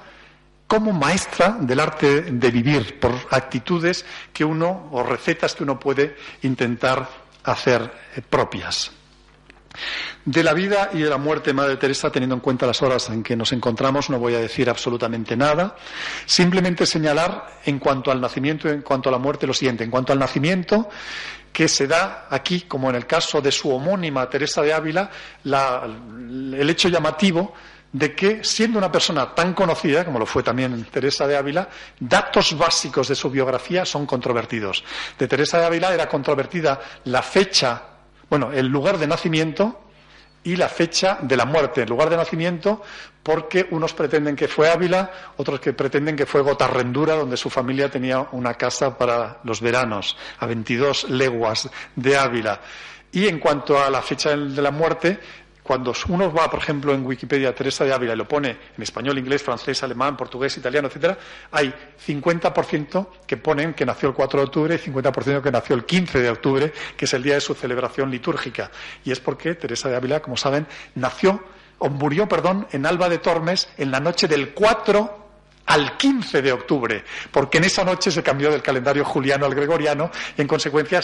[0.68, 6.16] como maestra del arte de vivir, por actitudes que uno, o recetas que uno puede
[6.44, 7.10] intentar
[7.44, 8.97] hacer eh, propias
[10.26, 13.10] de la vida y de la muerte de Madre Teresa, teniendo en cuenta las horas
[13.10, 15.76] en que nos encontramos, no voy a decir absolutamente nada.
[16.26, 19.84] Simplemente señalar en cuanto al nacimiento y en cuanto a la muerte lo siguiente.
[19.84, 20.90] En cuanto al nacimiento,
[21.52, 25.10] que se da aquí, como en el caso de su homónima Teresa de Ávila,
[25.44, 27.54] el hecho llamativo
[27.92, 31.68] de que, siendo una persona tan conocida, como lo fue también Teresa de Ávila,
[32.00, 34.84] datos básicos de su biografía son controvertidos.
[35.18, 37.82] De Teresa de Ávila era controvertida la fecha,
[38.30, 39.82] bueno, el lugar de nacimiento,
[40.48, 42.82] y la fecha de la muerte, el lugar de nacimiento,
[43.22, 47.92] porque unos pretenden que fue Ávila, otros que pretenden que fue Gotarrendura, donde su familia
[47.92, 52.62] tenía una casa para los veranos, a 22 leguas de Ávila.
[53.12, 55.20] Y en cuanto a la fecha de la muerte,
[55.68, 59.18] cuando uno va, por ejemplo, en Wikipedia Teresa de Ávila y lo pone en español,
[59.18, 61.18] inglés, francés, alemán, portugués, italiano, etcétera,
[61.52, 61.74] hay
[62.08, 66.20] 50% que ponen que nació el 4 de octubre y 50% que nació el 15
[66.20, 68.72] de octubre, que es el día de su celebración litúrgica.
[69.04, 71.44] Y es porque Teresa de Ávila, como saben, nació
[71.80, 75.27] o murió, perdón, en Alba de Tormes en la noche del 4
[75.68, 80.10] al 15 de octubre, porque en esa noche se cambió del calendario juliano al gregoriano
[80.38, 81.02] en consecuencia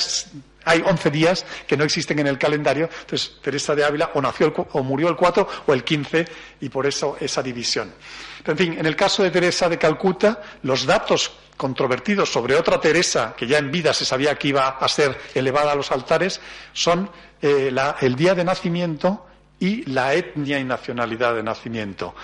[0.66, 2.90] hay 11 días que no existen en el calendario.
[3.02, 6.26] Entonces, Teresa de Ávila o nació o murió el 4 o el 15
[6.62, 7.94] y por eso esa división.
[8.42, 12.80] Pero, en fin, en el caso de Teresa de Calcuta, los datos controvertidos sobre otra
[12.80, 16.42] Teresa que ya en vida se sabía que iba a ser elevada a los altares
[16.72, 17.10] son
[17.42, 19.28] eh, el día de nacimiento
[19.60, 22.16] y la etnia y nacionalidad de nacimiento.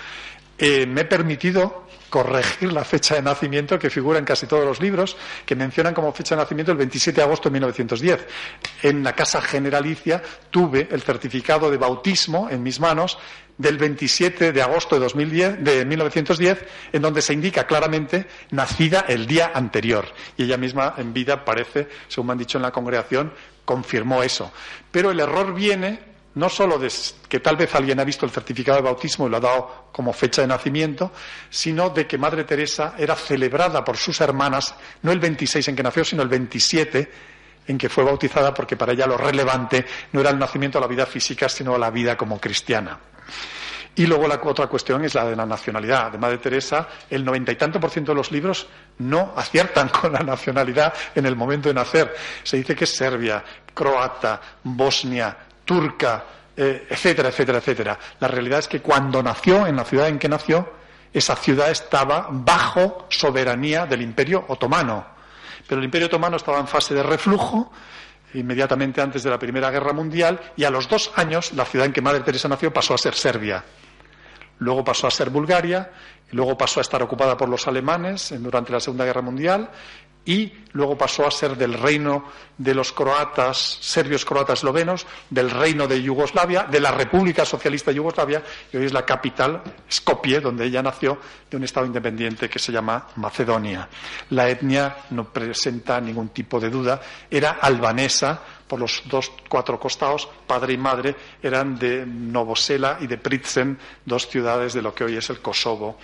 [0.58, 4.80] Eh, me he permitido corregir la fecha de nacimiento que figura en casi todos los
[4.80, 8.26] libros, que mencionan como fecha de nacimiento el 27 de agosto de 1910.
[8.82, 13.16] En la Casa Generalicia tuve el certificado de bautismo en mis manos
[13.56, 19.26] del 27 de agosto de, 2010, de 1910, en donde se indica claramente nacida el
[19.26, 20.06] día anterior.
[20.36, 23.32] Y ella misma en vida parece, según me han dicho en la congregación,
[23.64, 24.50] confirmó eso.
[24.90, 26.90] Pero el error viene no solo de
[27.28, 30.12] que tal vez alguien ha visto el certificado de bautismo y lo ha dado como
[30.12, 31.12] fecha de nacimiento,
[31.48, 35.82] sino de que Madre Teresa era celebrada por sus hermanas, no el 26 en que
[35.82, 37.10] nació, sino el 27
[37.66, 40.86] en que fue bautizada, porque para ella lo relevante no era el nacimiento a la
[40.86, 42.98] vida física, sino a la vida como cristiana.
[43.96, 46.12] Y luego la otra cuestión es la de la nacionalidad.
[46.12, 48.66] De Madre Teresa, el noventa y tanto por ciento de los libros
[48.98, 52.14] no aciertan con la nacionalidad en el momento de nacer.
[52.42, 55.36] Se dice que es serbia, croata, bosnia,
[55.70, 56.24] turca,
[56.56, 57.98] eh, etcétera, etcétera, etcétera.
[58.18, 60.68] La realidad es que cuando nació, en la ciudad en que nació,
[61.12, 65.06] esa ciudad estaba bajo soberanía del Imperio Otomano.
[65.68, 67.70] Pero el Imperio Otomano estaba en fase de reflujo
[68.34, 71.92] inmediatamente antes de la Primera Guerra Mundial y a los dos años la ciudad en
[71.92, 73.62] que Madre Teresa nació pasó a ser Serbia.
[74.58, 75.88] Luego pasó a ser Bulgaria,
[76.32, 79.70] y luego pasó a estar ocupada por los alemanes durante la Segunda Guerra Mundial
[80.24, 82.24] y luego pasó a ser del reino
[82.58, 87.96] de los croatas, serbios croatas eslovenos, del reino de Yugoslavia, de la República Socialista de
[87.96, 91.18] Yugoslavia, y hoy es la capital, Skopje, donde ella nació,
[91.50, 93.88] de un Estado independiente que se llama Macedonia.
[94.30, 100.28] La etnia no presenta ningún tipo de duda, era albanesa, por los dos, cuatro costados,
[100.46, 105.16] padre y madre, eran de Novosela y de Pritsen, dos ciudades de lo que hoy
[105.16, 105.98] es el Kosovo,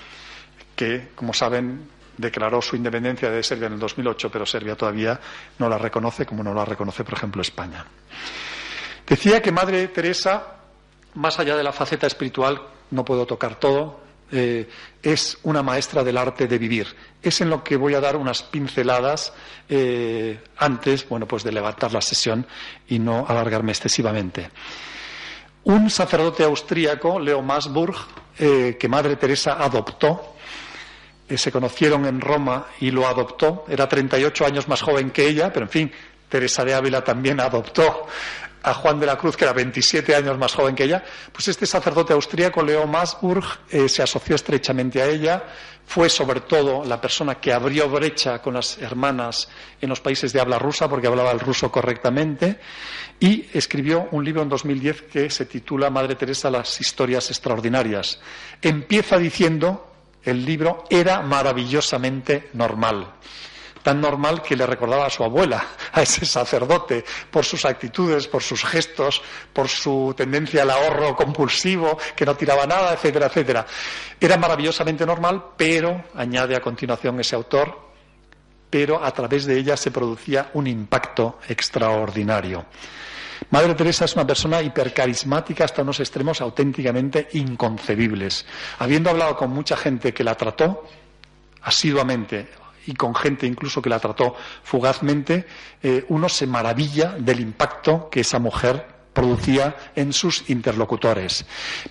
[0.74, 5.20] que, como saben, declaró su independencia de Serbia en el 2008, pero Serbia todavía
[5.58, 7.84] no la reconoce, como no la reconoce, por ejemplo, España.
[9.06, 10.56] Decía que Madre Teresa,
[11.14, 14.00] más allá de la faceta espiritual, no puedo tocar todo,
[14.32, 14.68] eh,
[15.02, 16.88] es una maestra del arte de vivir.
[17.22, 19.32] Es en lo que voy a dar unas pinceladas
[19.68, 22.44] eh, antes, bueno, pues de levantar la sesión
[22.88, 24.50] y no alargarme excesivamente.
[25.64, 27.96] Un sacerdote austríaco, Leo Masburg,
[28.38, 30.35] eh, que Madre Teresa adoptó,
[31.34, 33.64] se conocieron en Roma y lo adoptó.
[33.68, 35.92] Era 38 años más joven que ella, pero en fin,
[36.28, 38.06] Teresa de Ávila también adoptó
[38.66, 41.66] a Juan de la Cruz, que era 27 años más joven que ella, pues este
[41.66, 45.44] sacerdote austríaco, Leo Masburg, eh, se asoció estrechamente a ella,
[45.86, 49.48] fue sobre todo la persona que abrió brecha con las hermanas
[49.80, 52.58] en los países de habla rusa, porque hablaba el ruso correctamente,
[53.20, 58.18] y escribió un libro en 2010 que se titula Madre Teresa, las historias extraordinarias.
[58.60, 59.95] Empieza diciendo,
[60.26, 63.14] el libro era maravillosamente normal
[63.86, 68.42] tan normal que le recordaba a su abuela, a ese sacerdote, por sus actitudes, por
[68.42, 73.64] sus gestos, por su tendencia al ahorro compulsivo, que no tiraba nada, etcétera, etcétera.
[74.18, 77.78] Era maravillosamente normal, pero, añade a continuación ese autor,
[78.68, 82.66] pero a través de ella se producía un impacto extraordinario.
[83.50, 88.44] Madre Teresa es una persona hipercarismática hasta unos extremos auténticamente inconcebibles.
[88.78, 90.84] Habiendo hablado con mucha gente que la trató
[91.62, 92.48] asiduamente,
[92.86, 95.46] y con gente incluso que la trató fugazmente,
[95.82, 101.46] eh, uno se maravilla del impacto que esa mujer producía en sus interlocutores.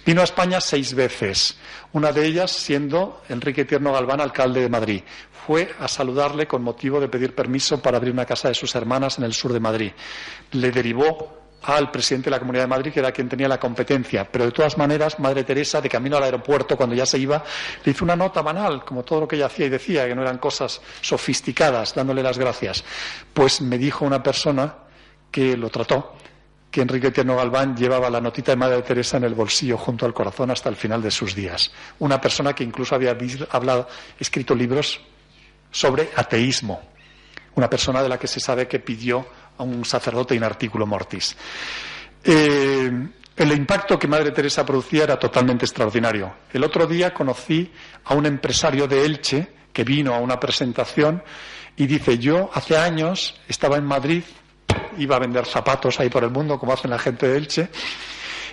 [0.05, 1.57] Vino a España seis veces,
[1.91, 5.01] una de ellas siendo Enrique Tierno Galván, alcalde de Madrid.
[5.45, 9.17] Fue a saludarle con motivo de pedir permiso para abrir una casa de sus hermanas
[9.17, 9.91] en el sur de Madrid.
[10.51, 14.29] Le derivó al presidente de la Comunidad de Madrid, que era quien tenía la competencia.
[14.31, 17.43] Pero de todas maneras, Madre Teresa, de camino al aeropuerto, cuando ya se iba,
[17.83, 20.21] le hizo una nota banal, como todo lo que ella hacía y decía, que no
[20.21, 22.83] eran cosas sofisticadas, dándole las gracias.
[23.33, 24.75] Pues me dijo una persona
[25.31, 26.15] que lo trató,
[26.69, 30.13] que Enrique Tierno Galván llevaba la notita de Madre Teresa en el bolsillo junto al
[30.13, 31.71] corazón hasta el final de sus días.
[31.99, 33.17] Una persona que incluso había
[33.49, 33.87] hablado,
[34.19, 34.99] escrito libros
[35.71, 36.81] sobre ateísmo.
[37.55, 39.25] Una persona de la que se sabe que pidió
[39.57, 41.35] a un sacerdote in articulo mortis.
[42.23, 42.91] Eh,
[43.37, 46.33] el impacto que Madre Teresa producía era totalmente extraordinario.
[46.53, 47.71] El otro día conocí
[48.05, 51.21] a un empresario de Elche que vino a una presentación
[51.75, 54.23] y dice, yo hace años estaba en Madrid,
[54.97, 57.69] iba a vender zapatos ahí por el mundo, como hacen la gente de Elche,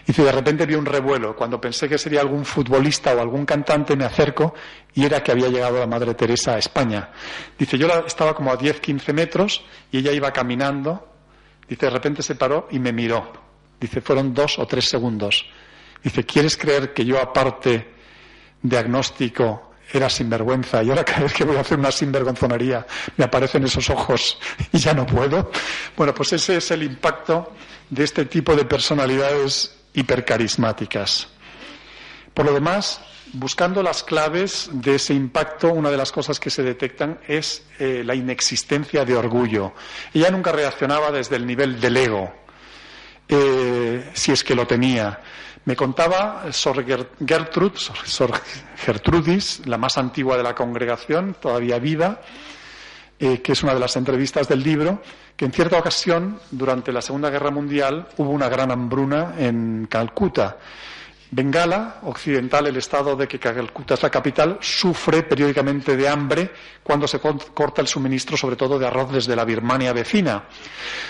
[0.07, 1.37] dice, de repente vi un revuelo.
[1.37, 4.55] Cuando pensé que sería algún futbolista o algún cantante, me acerco
[4.95, 7.11] y era que había llegado la Madre Teresa a España.
[7.59, 11.09] Dice, yo estaba como a 10, 15 metros y ella iba caminando.
[11.69, 13.33] Dice, de repente se paró y me miró.
[13.81, 15.47] Dice, fueron dos o tres segundos.
[16.03, 17.93] Dice, ¿quieres creer que yo aparte
[18.63, 22.87] de agnóstico era sinvergüenza y ahora cada vez que voy a hacer una sinvergonzonería
[23.17, 24.39] me aparecen esos ojos
[24.73, 25.51] y ya no puedo?
[25.97, 27.53] Bueno, pues ese es el impacto
[27.91, 31.29] de este tipo de personalidades hipercarismáticas.
[32.35, 33.01] Por lo demás,
[33.33, 38.03] buscando las claves de ese impacto, una de las cosas que se detectan es eh,
[38.05, 39.73] la inexistencia de orgullo.
[40.13, 42.33] Ella nunca reaccionaba desde el nivel del ego,
[43.29, 45.21] eh, si es que lo tenía.
[45.65, 46.85] Me contaba Sor,
[47.25, 48.33] Gertrud, Sor
[48.77, 52.21] Gertrudis, la más antigua de la congregación, todavía viva,
[53.21, 55.01] eh, que es una de las entrevistas del libro,
[55.45, 60.57] en cierta ocasión, durante la Segunda Guerra Mundial, hubo una gran hambruna en Calcuta.
[61.35, 66.51] Bengala, occidental, el estado de que Calcuta es la capital, sufre periódicamente de hambre
[66.83, 70.45] cuando se corta el suministro, sobre todo de arroz desde la Birmania vecina.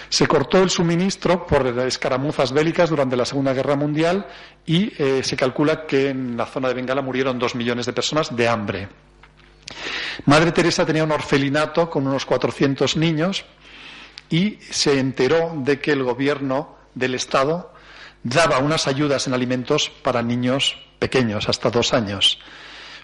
[0.08, 4.26] Se cortó el suministro por escaramuzas bélicas durante la Segunda Guerra Mundial
[4.64, 8.34] y eh, se calcula que en la zona de Bengala murieron dos millones de personas
[8.34, 8.88] de hambre.
[10.26, 13.44] Madre Teresa tenía un orfelinato con unos 400 niños
[14.32, 17.72] y se enteró de que el gobierno del Estado
[18.22, 22.40] daba unas ayudas en alimentos para niños pequeños, hasta dos años.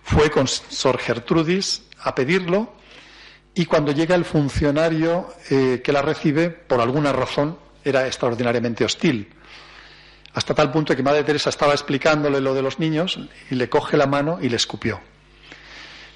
[0.03, 2.73] Fue con Sor Gertrudis a pedirlo
[3.55, 9.29] y cuando llega el funcionario eh, que la recibe, por alguna razón, era extraordinariamente hostil.
[10.33, 13.19] Hasta tal punto que Madre Teresa estaba explicándole lo de los niños
[13.51, 15.01] y le coge la mano y le escupió.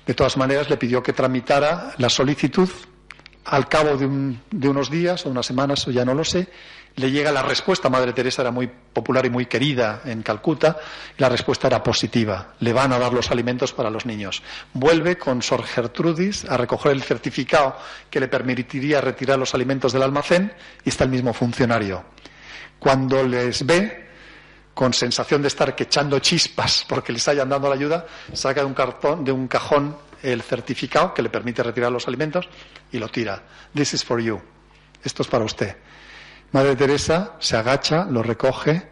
[0.07, 2.71] De todas maneras, le pidió que tramitara la solicitud.
[3.45, 6.49] Al cabo de, unos días o unas semanas, o ya no lo sé,
[6.97, 7.89] le llega la respuesta.
[7.89, 10.79] Madre Teresa era muy popular y muy querida en Calcuta.
[11.19, 12.55] Y la respuesta era positiva.
[12.61, 14.43] Le van a dar los alimentos para los niños.
[14.75, 17.77] Vuelve con Sor Gertrudis a recoger el certificado
[18.09, 20.53] que le permitiría retirar los alimentos del almacén
[20.85, 22.05] y está el mismo funcionario.
[22.79, 24.03] Cuando les ve,
[24.75, 28.75] con sensación de estar echando chispas porque les hayan dado la ayuda, saca de un
[28.75, 32.49] cartón, de un cajón el certificado que le permite retirar los alimentos
[32.93, 33.43] y lo tira.
[33.75, 34.41] This is for you.
[35.03, 35.77] Esto es para usted.
[36.53, 38.89] Madre Teresa se agacha, lo recoge,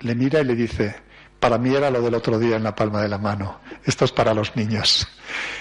[0.00, 0.94] le mira y le dice,
[1.38, 3.60] para mí era lo del otro día en la palma de la mano.
[3.84, 5.08] Esto es para los niños.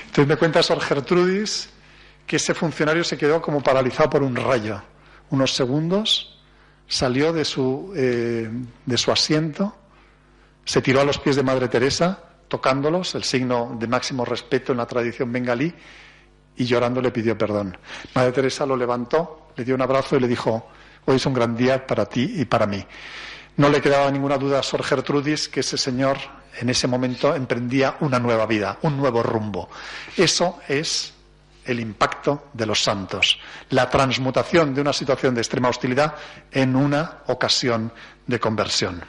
[0.02, 1.70] Entonces me cuenta Sor Gertrudis
[2.28, 4.82] que ese funcionario se quedó como paralizado por un rayo.
[5.30, 6.38] Unos segundos
[6.88, 8.50] salió de su, eh,
[8.86, 9.76] de su asiento,
[10.66, 14.80] se tiró a los pies de Madre Teresa, tocándolos, el signo de máximo respeto en
[14.80, 15.74] la tradición bengalí,
[16.60, 17.76] y llorando le pidió perdón.
[18.14, 20.68] Madre Teresa lo levantó, le dio un abrazo y le dijo,
[21.06, 22.86] hoy es un gran día para ti y para mí.
[23.58, 26.18] No le quedaba ninguna duda a Sor Gertrudis que ese señor
[26.60, 29.70] en ese momento emprendía una nueva vida, un nuevo rumbo.
[30.18, 31.14] Eso es
[31.64, 33.40] el impacto de los santos,
[33.70, 36.16] la transmutación de una situación de extrema hostilidad
[36.52, 37.94] en una ocasión
[38.28, 39.02] de conversión.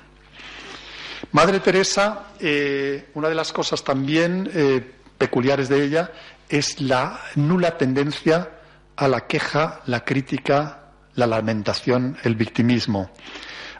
[1.32, 6.10] Madre Teresa, eh, una de las cosas también eh, peculiares de ella
[6.50, 8.50] es la nula tendencia
[8.96, 13.10] a la queja, la crítica, la lamentación, el victimismo.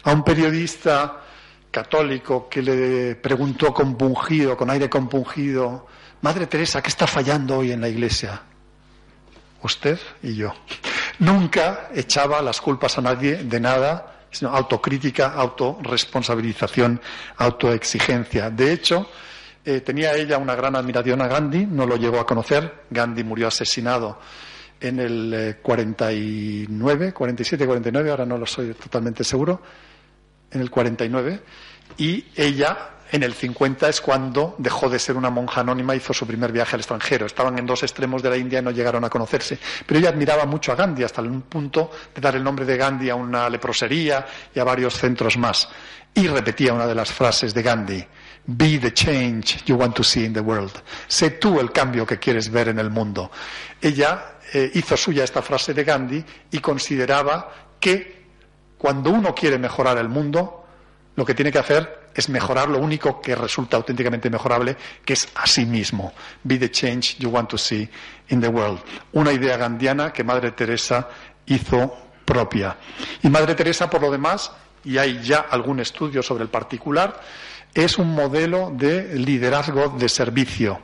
[0.04, 1.20] A un periodista
[1.70, 5.86] católico que le preguntó compungido, con aire compungido,
[6.22, 8.42] Madre Teresa, ¿qué está fallando hoy en la iglesia?
[9.62, 10.54] Usted y yo.
[11.18, 17.00] Nunca echaba las culpas a nadie de nada, sino autocrítica, autorresponsabilización,
[17.36, 18.48] autoexigencia.
[18.50, 19.08] De hecho,
[19.64, 22.84] eh, tenía ella una gran admiración a Gandhi, no lo llegó a conocer.
[22.90, 24.18] Gandhi murió asesinado
[24.80, 29.60] en el 49, 47, 49, ahora no lo soy totalmente seguro,
[30.50, 31.42] en el 49,
[31.98, 36.26] y ella en el 50 es cuando dejó de ser una monja anónima hizo su
[36.26, 37.26] primer viaje al extranjero.
[37.26, 39.58] Estaban en dos extremos de la India y no llegaron a conocerse.
[39.84, 43.10] Pero ella admiraba mucho a Gandhi, hasta un punto de dar el nombre de Gandhi
[43.10, 45.68] a una leprosería y a varios centros más.
[46.14, 48.06] Y repetía una de las frases de Gandhi.
[48.46, 50.72] Be the change you want to see in the world.
[51.06, 53.30] Sé tú el cambio que quieres ver en el mundo.
[53.80, 58.20] Ella eh, hizo suya esta frase de Gandhi y consideraba que
[58.78, 60.64] cuando uno quiere mejorar el mundo,
[61.16, 65.28] lo que tiene que hacer es mejorar lo único que resulta auténticamente mejorable, que es
[65.34, 66.12] a sí mismo.
[66.42, 67.88] Be the change you want to see
[68.28, 68.80] in the world.
[69.12, 71.08] Una idea gandiana que Madre Teresa
[71.46, 72.76] hizo propia.
[73.22, 74.50] Y Madre Teresa, por lo demás,
[74.84, 77.20] y hay ya algún estudio sobre el particular,
[77.74, 80.80] es un modelo de liderazgo de servicio.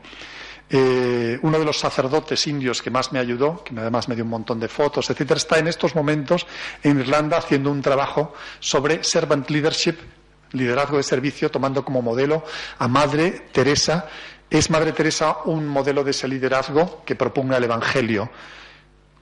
[0.69, 4.31] Eh, uno de los sacerdotes indios que más me ayudó, que además me dio un
[4.31, 6.45] montón de fotos, etcétera, está en estos momentos
[6.83, 9.97] en Irlanda haciendo un trabajo sobre servant leadership,
[10.53, 12.45] liderazgo de servicio, tomando como modelo
[12.79, 14.07] a Madre Teresa.
[14.51, 18.31] ¿Es Madre Teresa un modelo de ese liderazgo que proponga el Evangelio?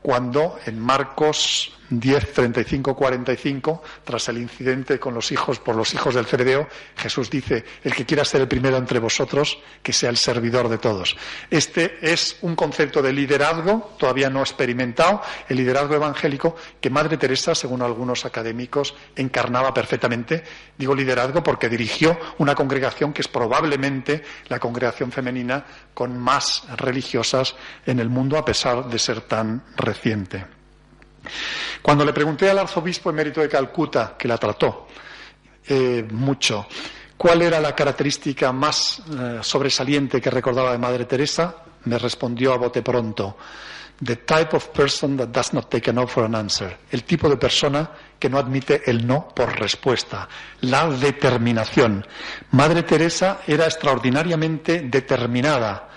[0.00, 6.14] Cuando en Marcos 10, 35, 45, tras el incidente con los hijos, por los hijos
[6.14, 10.16] del Ceredeo, Jesús dice, el que quiera ser el primero entre vosotros, que sea el
[10.16, 11.16] servidor de todos.
[11.50, 17.54] Este es un concepto de liderazgo todavía no experimentado, el liderazgo evangélico, que Madre Teresa,
[17.54, 20.44] según algunos académicos, encarnaba perfectamente.
[20.76, 27.54] Digo liderazgo porque dirigió una congregación que es probablemente la congregación femenina con más religiosas
[27.86, 30.53] en el mundo, a pesar de ser tan reciente.
[31.82, 34.86] Cuando le pregunté al arzobispo emérito de Calcuta, que la trató
[35.68, 36.66] eh, mucho,
[37.16, 42.58] cuál era la característica más eh, sobresaliente que recordaba de Madre Teresa, me respondió a
[42.58, 43.36] bote pronto,
[44.02, 46.76] The type of person that does not take a no for an answer.
[46.90, 50.28] El tipo de persona que no admite el no por respuesta.
[50.62, 52.04] La determinación.
[52.50, 55.88] Madre Teresa era extraordinariamente determinada.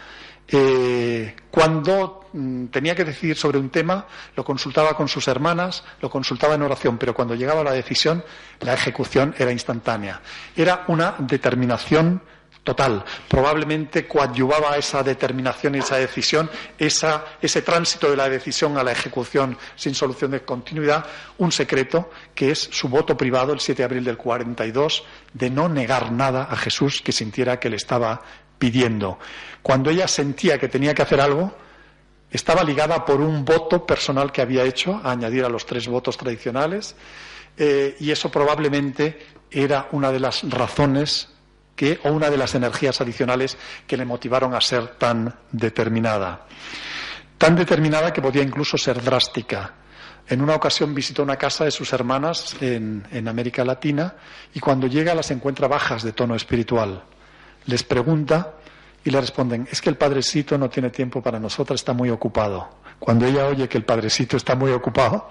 [0.47, 2.26] Eh, cuando
[2.71, 6.97] tenía que decidir sobre un tema, lo consultaba con sus hermanas, lo consultaba en oración,
[6.97, 8.23] pero cuando llegaba la decisión,
[8.61, 10.21] la ejecución era instantánea.
[10.55, 12.21] Era una determinación
[12.67, 13.05] total.
[13.29, 19.57] Probablemente coadyuvaba esa determinación y esa decisión, ese tránsito de la decisión a la ejecución
[19.77, 21.05] sin solución de continuidad,
[21.37, 25.69] un secreto que es su voto privado el 7 de abril del 42 de no
[25.69, 28.21] negar nada a Jesús que sintiera que le estaba
[28.59, 29.17] pidiendo.
[29.61, 31.55] Cuando ella sentía que tenía que hacer algo,
[32.31, 36.17] estaba ligada por un voto personal que había hecho, a añadir a los tres votos
[36.17, 36.95] tradicionales,
[37.57, 39.19] eh, y eso probablemente
[39.49, 41.29] era una de las razones
[41.75, 46.45] que, o una de las energías adicionales que le motivaron a ser tan determinada.
[47.37, 49.73] Tan determinada que podía incluso ser drástica.
[50.27, 54.15] En una ocasión visitó una casa de sus hermanas en, en América Latina
[54.53, 57.03] y cuando llega las encuentra bajas de tono espiritual
[57.67, 58.56] les pregunta
[59.07, 62.67] y le responden, es que el padrecito no tiene tiempo para nosotros, está muy ocupado.
[62.99, 65.29] Cuando ella oye que el padrecito está muy ocupado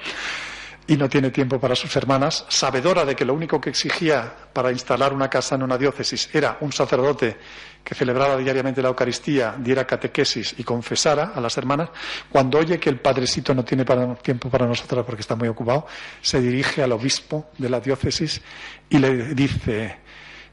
[0.87, 4.73] y no tiene tiempo para sus hermanas, sabedora de que lo único que exigía para
[4.73, 7.37] instalar una casa en una diócesis era un sacerdote
[7.85, 11.91] que celebrara diariamente la Eucaristía, diera catequesis y confesara a las hermanas,
[12.31, 13.85] cuando oye que el padrecito no tiene
[14.23, 15.87] tiempo para nosotras porque está muy ocupado,
[16.23, 18.41] se dirige al obispo de la diócesis
[18.89, 19.99] y le dice,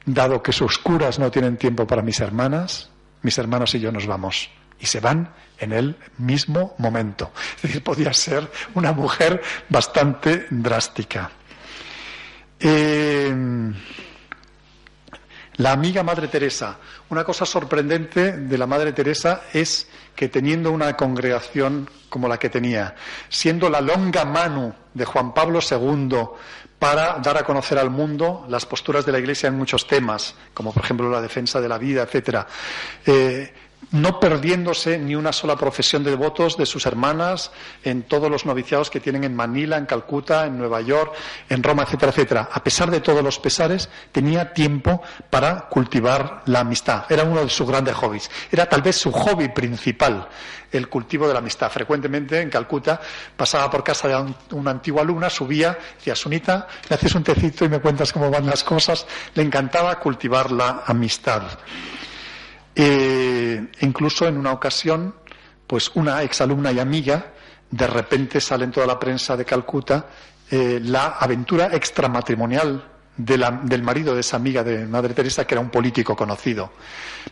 [0.06, 2.90] dado que sus curas no tienen tiempo para mis hermanas,
[3.24, 4.50] mis hermanos y yo nos vamos.
[4.80, 7.32] Y se van en el mismo momento.
[7.58, 11.32] Es decir, podía ser una mujer bastante drástica.
[12.60, 13.34] Eh,
[15.58, 16.80] La amiga Madre Teresa.
[17.10, 22.50] Una cosa sorprendente de la Madre Teresa es que teniendo una congregación como la que
[22.50, 22.96] tenía,
[23.30, 26.18] siendo la longa mano de Juan Pablo II
[26.84, 30.74] para dar a conocer al mundo las posturas de la Iglesia en muchos temas, como
[30.74, 32.46] por ejemplo la defensa de la vida, etcétera,
[33.06, 33.54] eh,
[33.92, 37.52] no perdiéndose ni una sola profesión de devotos de sus hermanas
[37.84, 41.14] en todos los noviciados que tienen en Manila, en Calcuta, en Nueva York,
[41.50, 42.50] en Roma, etcétera, etcétera.
[42.52, 47.06] A pesar de todos los pesares, tenía tiempo para cultivar la amistad.
[47.10, 48.30] Era uno de sus grandes hobbies.
[48.52, 50.28] Era tal vez su hobby principal,
[50.72, 51.72] el cultivo de la amistad.
[51.72, 53.00] Frecuentemente en Calcuta
[53.36, 57.70] pasaba por casa de una antigua alumna, subía, decía, Sunita, me haces un tecito y
[57.70, 59.06] me cuentas cómo van las cosas.
[59.36, 61.44] Le encantaba cultivar la amistad.
[62.76, 65.16] Eh, incluso en una ocasión,
[65.68, 67.34] pues una exalumna y amiga,
[67.70, 70.08] de repente sale en toda la prensa de Calcuta
[70.50, 75.70] eh, la aventura extramatrimonial del marido de esa amiga de Madre Teresa, que era un
[75.70, 76.72] político conocido.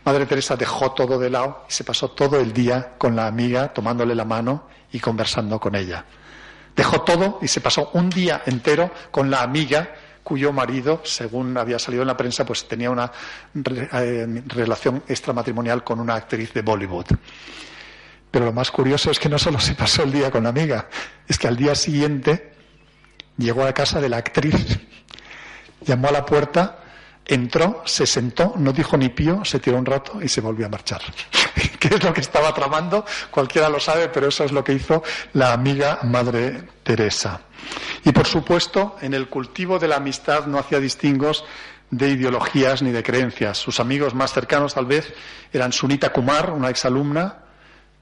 [0.04, 3.72] Madre Teresa dejó todo de lado y se pasó todo el día con la amiga,
[3.72, 6.04] tomándole la mano y conversando con ella.
[6.76, 9.92] Dejó todo y se pasó un día entero con la amiga
[10.22, 13.10] cuyo marido, según había salido en la prensa, pues tenía una
[13.54, 17.06] eh, relación extramatrimonial con una actriz de Bollywood.
[18.30, 20.88] Pero lo más curioso es que no solo se pasó el día con la amiga,
[21.28, 22.54] es que al día siguiente
[23.36, 24.78] llegó a casa de la actriz,
[25.82, 26.82] llamó a la puerta,
[27.26, 30.68] entró, se sentó, no dijo ni pío, se tiró un rato y se volvió a
[30.70, 31.02] marchar.
[31.82, 33.04] ¿Qué es lo que estaba tramando?
[33.32, 35.02] Cualquiera lo sabe, pero eso es lo que hizo
[35.32, 37.40] la amiga Madre Teresa.
[38.04, 41.44] Y por supuesto, en el cultivo de la amistad no hacía distingos
[41.90, 43.58] de ideologías ni de creencias.
[43.58, 45.12] Sus amigos más cercanos, tal vez,
[45.52, 47.38] eran Sunita Kumar, una exalumna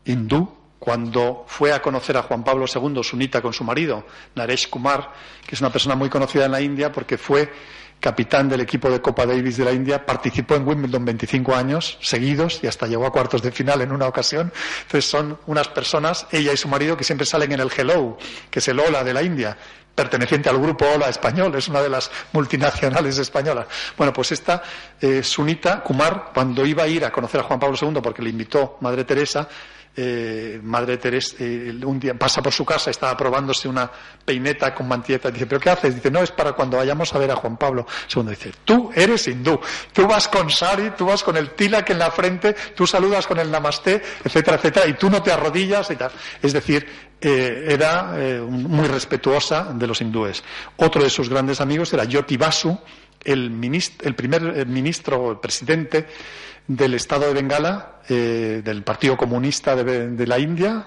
[0.05, 5.11] hindú, cuando fue a conocer a Juan Pablo II, Sunita con su marido, Naresh Kumar,
[5.47, 7.51] que es una persona muy conocida en la India porque fue
[8.01, 12.61] capitán del equipo de Copa Davis de la India, participó en Wimbledon 25 años seguidos
[12.63, 14.53] y hasta llegó a cuartos de final en una ocasión.
[14.83, 18.17] Entonces son unas personas, ella y su marido, que siempre salen en el Hello,
[18.51, 19.57] que es el Ola de la India,
[19.95, 23.67] perteneciente al grupo Ola español, es una de las multinacionales españolas.
[23.97, 24.63] Bueno, pues esta
[25.01, 28.31] eh, Sunita Kumar, cuando iba a ir a conocer a Juan Pablo II, porque le
[28.31, 29.47] invitó Madre Teresa,
[29.97, 33.91] eh, Madre Teresa eh, un día pasa por su casa, estaba probándose una
[34.25, 35.97] peineta con mantilleta, dice, ¿pero qué haces?
[35.97, 38.23] Dice, no, es para cuando vayamos a ver a Juan Pablo II.
[38.29, 39.61] Dice, tú eres hindú,
[39.93, 43.39] tú vas con sari, tú vas con el tilak en la frente, tú saludas con
[43.41, 46.13] el namaste, etcétera, etcétera, y tú no te arrodillas y tal.
[46.41, 46.87] Es decir,
[47.21, 48.15] eh, era
[48.49, 50.43] muy respetuosa de los hindúes.
[50.77, 52.79] Otro de sus grandes amigos era Yoti Basu,
[53.23, 56.07] el, el primer ministro, el presidente
[56.77, 60.87] del Estado de Bengala, eh, del Partido Comunista de, la India,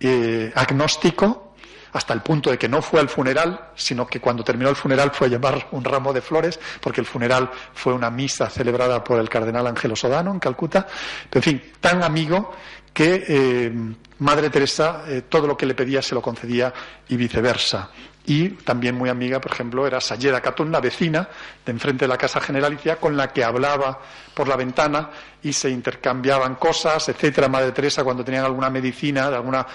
[0.00, 1.54] eh, agnóstico,
[1.92, 5.12] hasta el punto de que no fue al funeral, sino que cuando terminó el funeral
[5.12, 9.20] fue a llevar un ramo de flores, porque el funeral fue una misa celebrada por
[9.20, 10.88] el cardenal Ángelo Sodano en Calcuta.
[11.30, 12.52] Pero, en fin, tan amigo
[12.92, 13.72] que eh,
[14.18, 16.72] Madre Teresa todo lo que le pedía se lo concedía
[17.08, 17.90] y viceversa
[18.24, 21.28] y también muy amiga, por ejemplo, era Sayeda Catón, la vecina
[21.64, 24.00] de enfrente de la Casa Generalicia, con la que hablaba
[24.34, 25.10] por la ventana
[25.42, 27.48] y se intercambiaban cosas, etcétera.
[27.48, 29.66] Madre Teresa, cuando tenían alguna medicina de alguna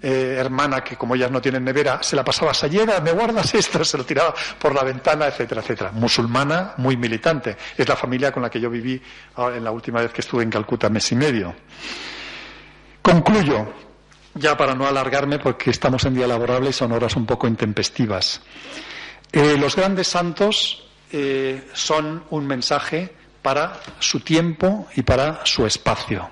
[0.00, 3.52] eh, hermana que, como ellas no tienen nevera, se la pasaba a Sayeda, ¿me guardas
[3.54, 3.84] esto?
[3.84, 5.90] Se lo tiraba por la ventana, etcétera, etcétera.
[5.90, 7.56] Musulmana, muy militante.
[7.76, 9.00] Es la familia con la que yo viví
[9.36, 11.54] en la última vez que estuve en Calcuta, mes y medio.
[13.02, 13.85] Concluyo
[14.36, 18.40] ya para no alargarme, porque estamos en día laborable y son horas un poco intempestivas.
[19.32, 26.30] Eh, los grandes santos eh, son un mensaje para su tiempo y para su espacio.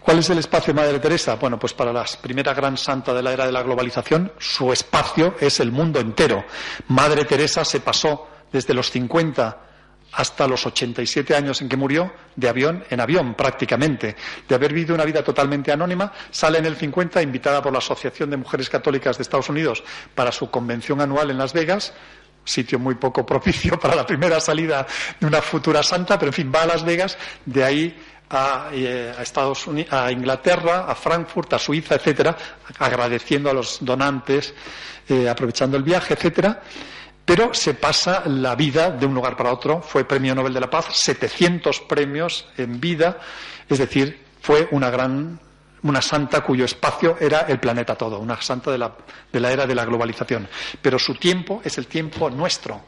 [0.00, 1.36] ¿Cuál es el espacio de Madre Teresa?
[1.36, 5.34] Bueno, pues para la primera gran santa de la era de la globalización, su espacio
[5.40, 6.44] es el mundo entero.
[6.88, 9.58] Madre Teresa se pasó desde los 50
[10.16, 14.16] hasta los 87 años en que murió, de avión en avión prácticamente,
[14.48, 18.30] de haber vivido una vida totalmente anónima, sale en el 50 invitada por la Asociación
[18.30, 19.82] de Mujeres Católicas de Estados Unidos
[20.14, 21.92] para su convención anual en Las Vegas,
[22.44, 24.86] sitio muy poco propicio para la primera salida
[25.18, 27.98] de una futura santa, pero en fin, va a Las Vegas, de ahí
[28.30, 32.36] a, eh, Estados Unidos, a Inglaterra, a Frankfurt, a Suiza, etcétera,
[32.78, 34.54] agradeciendo a los donantes,
[35.08, 36.62] eh, aprovechando el viaje, etcétera
[37.24, 39.80] pero se pasa la vida de un lugar para otro.
[39.80, 43.18] Fue Premio Nobel de la Paz, 700 premios en vida,
[43.68, 45.40] es decir, fue una gran,
[45.82, 48.92] una santa cuyo espacio era el planeta todo, una santa de la,
[49.32, 50.48] de la era de la globalización.
[50.82, 52.82] Pero su tiempo es el tiempo nuestro,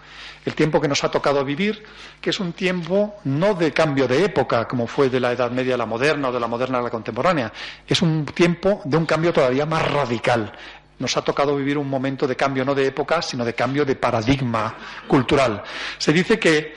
[0.45, 1.83] el tiempo que nos ha tocado vivir,
[2.21, 5.75] que es un tiempo no de cambio de época, como fue de la Edad Media
[5.75, 7.53] a la moderna o de la moderna a la contemporánea,
[7.87, 10.53] es un tiempo de un cambio todavía más radical
[10.99, 13.97] nos ha tocado vivir un momento de cambio no de época, sino de cambio de
[13.97, 14.75] paradigma
[15.07, 15.63] cultural.
[15.99, 16.75] Se dice que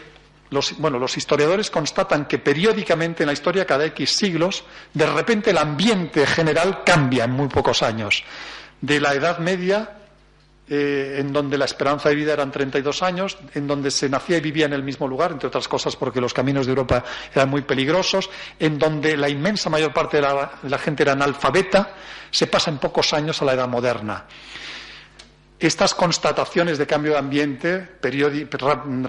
[0.50, 4.64] los, bueno, los historiadores constatan que periódicamente en la historia, cada X siglos,
[4.94, 8.24] de repente el ambiente general cambia en muy pocos años.
[8.82, 9.99] De la Edad Media,
[10.70, 14.42] eh, en donde la esperanza de vida eran 32 años, en donde se nacía y
[14.42, 17.04] vivía en el mismo lugar, entre otras cosas porque los caminos de Europa
[17.34, 21.14] eran muy peligrosos, en donde la inmensa mayor parte de la, de la gente era
[21.14, 21.96] analfabeta,
[22.32, 24.26] se pasa en pocos años a la Edad Moderna.
[25.60, 27.90] Estas constataciones de cambio de ambiente,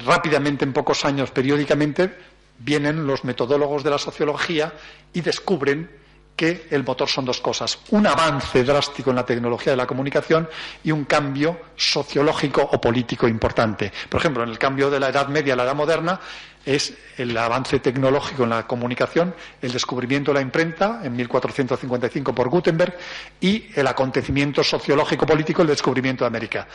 [0.05, 2.13] rápidamente, en pocos años, periódicamente,
[2.59, 4.73] vienen los metodólogos de la sociología
[5.13, 5.91] y descubren
[6.37, 10.49] que el motor son dos cosas, un avance drástico en la tecnología de la comunicación
[10.83, 13.93] y un cambio sociológico o político importante.
[14.09, 16.21] Por ejemplo, en el cambio de la Edad Media a la Edad Moderna,
[16.65, 22.49] es el avance tecnológico en la comunicación, el descubrimiento de la imprenta en 1455 por
[22.49, 22.97] Gutenberg
[23.41, 26.69] y el acontecimiento sociológico político, el descubrimiento de América.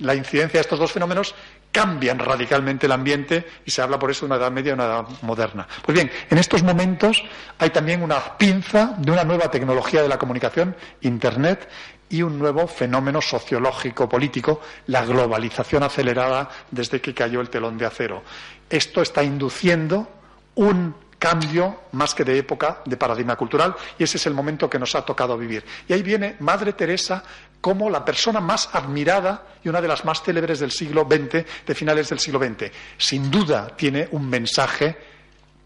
[0.00, 1.34] la incidencia de estos dos fenómenos
[1.72, 4.84] cambian radicalmente el ambiente y se habla por eso de una edad media y una
[4.84, 5.66] edad moderna.
[5.84, 7.22] Pues bien, en estos momentos
[7.58, 11.68] hay también una pinza de una nueva tecnología de la comunicación, Internet,
[12.08, 17.86] y un nuevo fenómeno sociológico político, la globalización acelerada desde que cayó el telón de
[17.86, 18.22] acero.
[18.68, 20.08] Esto está induciendo
[20.56, 24.78] un cambio más que de época de paradigma cultural y ese es el momento que
[24.78, 25.64] nos ha tocado vivir.
[25.88, 27.24] Y ahí viene Madre Teresa
[27.60, 31.74] como la persona más admirada y una de las más célebres del siglo XX, de
[31.74, 32.70] finales del siglo XX.
[32.98, 34.98] Sin duda tiene un mensaje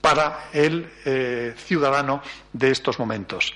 [0.00, 2.22] para el eh, ciudadano
[2.52, 3.52] de estos momentos.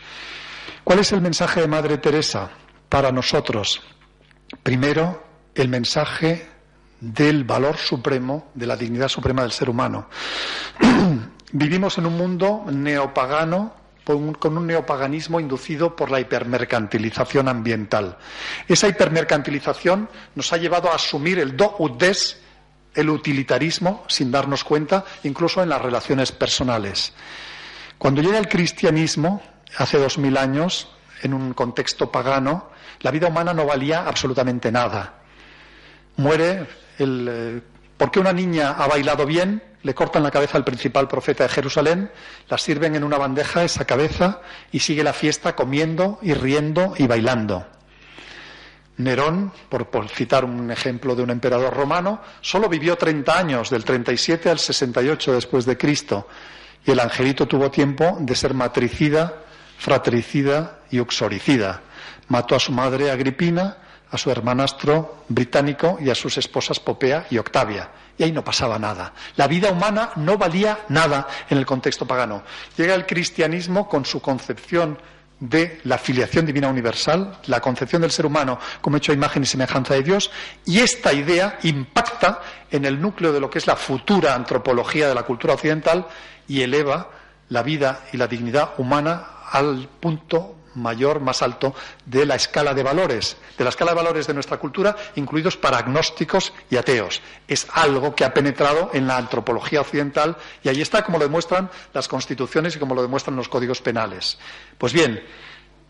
[0.83, 2.51] ¿Cuál es el mensaje de Madre Teresa
[2.93, 3.81] para nosotros?
[4.63, 5.25] Primero,
[5.55, 6.47] el mensaje
[7.01, 10.11] del valor supremo, de la dignidad suprema del ser humano.
[11.53, 13.75] Vivimos en un mundo neopagano
[14.05, 18.19] con un neopaganismo inducido por la hipermercantilización ambiental.
[18.69, 22.43] Esa hipermercantilización nos ha llevado a asumir el do ut des,
[22.95, 27.15] el utilitarismo, sin darnos cuenta, incluso en las relaciones personales.
[27.97, 29.41] Cuando llega el cristianismo,
[29.79, 30.89] hace dos mil años,
[31.23, 32.72] en un contexto pagano,
[33.03, 35.15] la vida humana no valía absolutamente nada.
[36.17, 36.67] Muere
[36.99, 37.61] eh,
[38.03, 39.63] ¿Por qué una niña ha bailado bien?
[39.85, 42.11] Le cortan la cabeza al principal profeta de Jerusalén,
[42.49, 44.41] la sirven en una bandeja esa cabeza
[44.73, 47.65] y sigue la fiesta comiendo y riendo y bailando.
[48.97, 53.85] Nerón, por, por, citar un ejemplo de un emperador romano, solo vivió 30 años, del
[53.85, 56.27] 37 al 68 después de Cristo,
[56.85, 59.45] y el angelito tuvo tiempo de ser matricida,
[59.79, 61.83] fratricida y uxoricida.
[62.29, 63.77] Mató a su madre Agripina,
[64.11, 67.91] a su hermanastro británico y a sus esposas Popea y Octavia.
[68.19, 69.15] Y ahí no pasaba nada.
[69.37, 72.43] La vida humana no valía nada en el contexto pagano.
[72.77, 74.99] Llega el cristianismo con su concepción
[75.41, 79.47] de la filiación divina universal, la concepción del ser humano como hecho a imagen y
[79.47, 80.31] semejanza de Dios,
[80.65, 85.15] y esta idea impacta en el núcleo de lo que es la futura antropología de
[85.15, 86.07] la cultura occidental
[86.47, 87.11] y eleva
[87.49, 91.75] la vida y la dignidad humana al punto mayor, más alto
[92.07, 95.79] de la escala de valores, de la escala de valores de nuestra cultura, incluidos para
[95.79, 97.21] agnósticos y ateos.
[97.49, 101.71] Es algo que ha penetrado en la antropología occidental y ahí está, como lo demuestran
[101.93, 104.39] las constituciones y como lo demuestran los códigos penales.
[104.79, 105.23] Pues bien,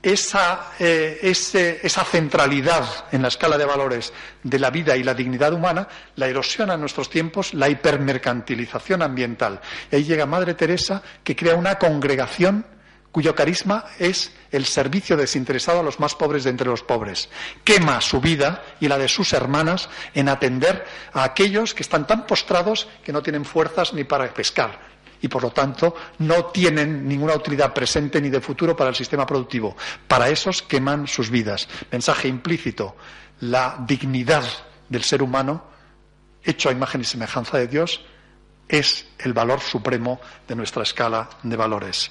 [0.03, 4.13] esa, eh, esa, centralidad en la escala de valores
[4.43, 9.61] de la vida y la dignidad humana la erosiona en nuestros tiempos la hipermercantilización ambiental.
[9.91, 12.67] Y ahí llega Madre Teresa que crea una congregación
[13.13, 17.29] cuyo carisma es el servicio desinteresado a los más pobres de entre los pobres.
[17.63, 22.27] Quema su vida y la de sus hermanas en atender a aquellos que están tan
[22.27, 24.91] postrados que no tienen fuerzas ni para pescar
[25.21, 29.25] y por lo tanto no tienen ninguna utilidad presente ni de futuro para el sistema
[29.25, 29.77] productivo.
[30.09, 31.69] Para esos queman sus vidas.
[31.91, 32.97] Mensaje implícito,
[33.41, 34.45] la dignidad
[34.89, 35.65] del ser humano,
[36.43, 38.05] hecho a imagen y semejanza de Dios,
[38.69, 42.11] es el valor supremo de nuestra escala de valores.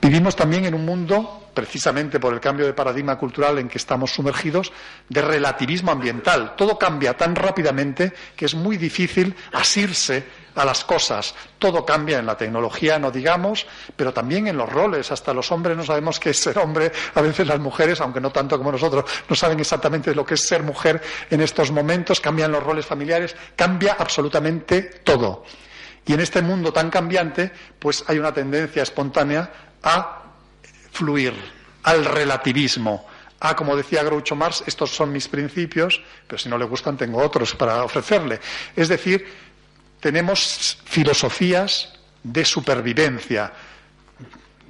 [0.00, 4.12] Vivimos también en un mundo, precisamente por el cambio de paradigma cultural en que estamos
[4.12, 4.72] sumergidos,
[5.08, 6.54] de relativismo ambiental.
[6.56, 10.24] Todo cambia tan rápidamente que es muy difícil asirse
[10.54, 11.34] a las cosas.
[11.58, 13.66] Todo cambia en la tecnología, no digamos,
[13.96, 15.10] pero también en los roles.
[15.10, 16.92] Hasta los hombres no sabemos qué es ser hombre.
[17.14, 20.46] A veces las mujeres, aunque no tanto como nosotros, no saben exactamente lo que es
[20.46, 22.20] ser mujer en estos momentos.
[22.20, 25.44] Cambian los roles familiares, cambia absolutamente todo.
[26.06, 29.50] Y en este mundo tan cambiante, pues hay una tendencia espontánea
[29.82, 30.22] a
[30.90, 31.34] fluir,
[31.84, 33.06] al relativismo,
[33.40, 37.18] a, como decía Groucho Marx, estos son mis principios, pero si no le gustan tengo
[37.18, 38.40] otros para ofrecerle.
[38.76, 39.26] Es decir,
[39.98, 41.92] tenemos filosofías
[42.22, 43.52] de supervivencia,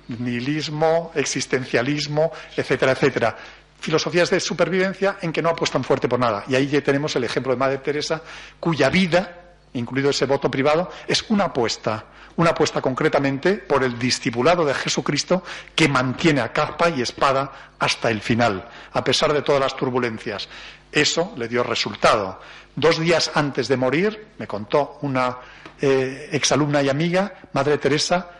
[0.09, 3.37] nihilismo, existencialismo, etcétera, etcétera.
[3.78, 6.45] Filosofías de supervivencia en que no apuestan fuerte por nada.
[6.49, 8.22] Y ahí ya tenemos el ejemplo de Madre Teresa,
[8.59, 9.41] cuya vida
[9.74, 12.04] incluido ese voto privado, es una apuesta,
[12.36, 15.42] una apuesta concretamente por el discipulado de Jesucristo
[15.74, 20.48] que mantiene a capa y espada hasta el final, a pesar de todas las turbulencias.
[20.90, 22.40] Eso le dio resultado.
[22.76, 25.38] Dos días antes de morir, me contó una
[25.80, 28.30] eh, exalumna y amiga, Madre Teresa,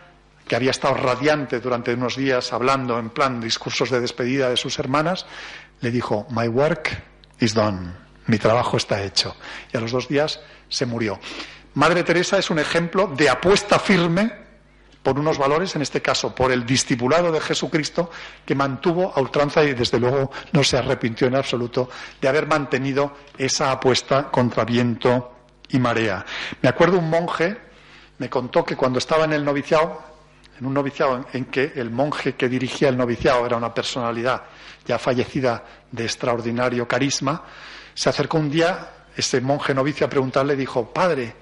[0.47, 4.77] que había estado radiante durante unos días hablando en plan discursos de despedida de sus
[4.79, 5.25] hermanas,
[5.81, 7.03] le dijo, My work
[7.39, 7.91] is done,
[8.27, 9.35] mi trabajo está hecho.
[9.73, 10.41] Y a los dos días
[10.73, 11.19] se murió.
[11.75, 14.43] Madre Teresa es un ejemplo de apuesta firme
[15.03, 18.09] por unos valores, en este caso por el discipulado de Jesucristo,
[18.45, 21.89] que mantuvo a ultranza y desde luego no se arrepintió en absoluto
[22.21, 25.35] de haber mantenido esa apuesta contra viento
[25.69, 26.25] y marea.
[26.61, 27.57] Me acuerdo un monje,
[28.17, 30.01] me contó que cuando estaba en el noviciado,
[30.57, 34.43] en un noviciado en que el monje que dirigía el noviciado era una personalidad
[34.85, 37.43] ya fallecida de extraordinario carisma,
[37.93, 41.35] se acercó un día ese monje novicio a preguntarle, dijo, Padre,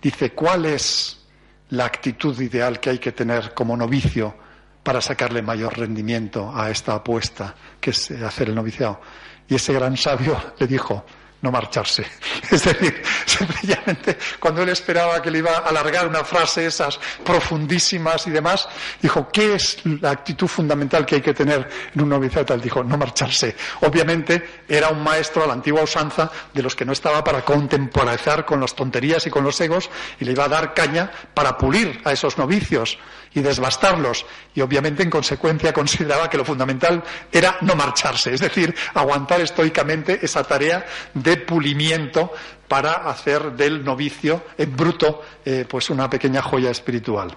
[0.00, 1.26] dice, ¿cuál es
[1.70, 4.34] la actitud ideal que hay que tener como novicio
[4.82, 9.00] para sacarle mayor rendimiento a esta apuesta que es hacer el noviciado?
[9.48, 11.04] Y ese gran sabio le dijo,
[11.42, 12.04] no marcharse.
[12.50, 18.26] Es decir, sencillamente cuando él esperaba que le iba a alargar una frase, esas profundísimas
[18.26, 18.66] y demás,
[19.02, 22.54] dijo, ¿qué es la actitud fundamental que hay que tener en un noviciado?
[22.54, 23.54] Él dijo, no marcharse.
[23.82, 28.44] Obviamente era un maestro a la antigua usanza de los que no estaba para contemporizar
[28.44, 32.00] con las tonterías y con los egos y le iba a dar caña para pulir
[32.04, 32.98] a esos novicios
[33.34, 34.26] y desbastarlos.
[34.54, 40.18] Y obviamente, en consecuencia, consideraba que lo fundamental era no marcharse, es decir, aguantar estoicamente
[40.22, 42.32] esa tarea de pulimiento
[42.66, 47.36] para hacer del novicio en bruto eh, pues una pequeña joya espiritual.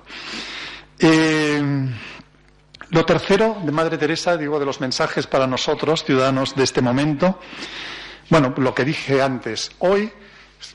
[0.99, 1.89] Eh,
[2.89, 7.39] lo tercero de Madre Teresa, digo, de los mensajes para nosotros, ciudadanos de este momento,
[8.29, 10.11] bueno, lo que dije antes, hoy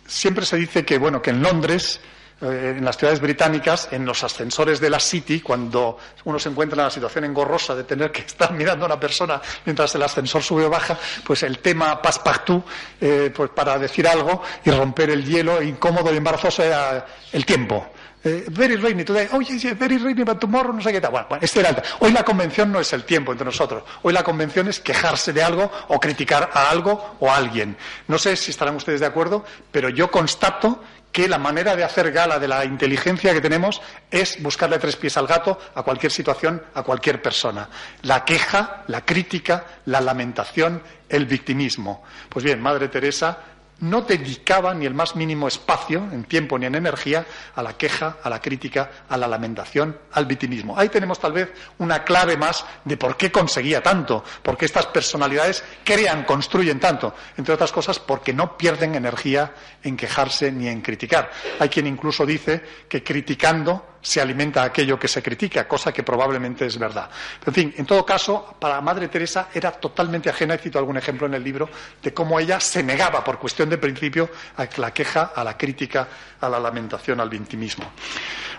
[0.06, 2.00] siempre se dice que, bueno, que en Londres
[2.40, 6.84] en las ciudades británicas, en los ascensores de la City, cuando uno se encuentra en
[6.84, 10.64] la situación engorrosa de tener que estar mirando a una persona mientras el ascensor sube
[10.64, 12.64] o baja, pues el tema passepartout,
[13.00, 17.86] eh, pues para decir algo y romper el hielo incómodo y embarazoso era el tiempo.
[18.28, 21.12] Eh, very rainy today, oh yes, very rainy, but tomorrow no sé qué tal.
[21.12, 23.84] Bueno, este era Hoy la convención no es el tiempo entre nosotros.
[24.02, 27.76] Hoy la convención es quejarse de algo o criticar a algo o a alguien.
[28.08, 30.82] No sé si estarán ustedes de acuerdo, pero yo constato
[31.16, 35.16] que la manera de hacer gala de la inteligencia que tenemos es buscarle tres pies
[35.16, 37.70] al gato a cualquier situación, a cualquier persona.
[38.02, 42.04] La queja, la crítica, la lamentación, el victimismo.
[42.28, 43.38] Pues bien, Madre Teresa
[43.80, 48.16] no dedicaba ni el más mínimo espacio, en tiempo ni en energía, a la queja,
[48.22, 50.78] a la crítica, a la lamentación, al victimismo.
[50.78, 54.86] Ahí tenemos tal vez una clave más de por qué conseguía tanto, por qué estas
[54.86, 57.14] personalidades crean, construyen tanto.
[57.36, 59.52] Entre otras cosas, porque no pierden energía
[59.82, 61.30] en quejarse ni en criticar.
[61.58, 66.64] Hay quien incluso dice que criticando se alimenta aquello que se critica, cosa que probablemente
[66.64, 67.10] es verdad.
[67.44, 71.26] en fin, en todo caso, para Madre Teresa era totalmente ajena, y cito algún ejemplo
[71.26, 71.68] en el libro,
[72.00, 76.06] de cómo ella se negaba por cuestión de principio a la queja, a la crítica,
[76.40, 77.90] a la lamentación, al victimismo.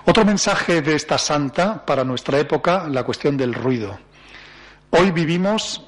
[0.04, 3.98] Otro mensaje de esta santa para nuestra época, la cuestión del ruido.
[4.90, 5.82] Hoy vivimos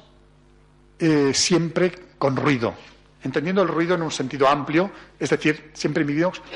[0.98, 2.74] eh, siempre con ruido
[3.22, 6.04] entendiendo el ruido en un sentido amplio, es decir, siempre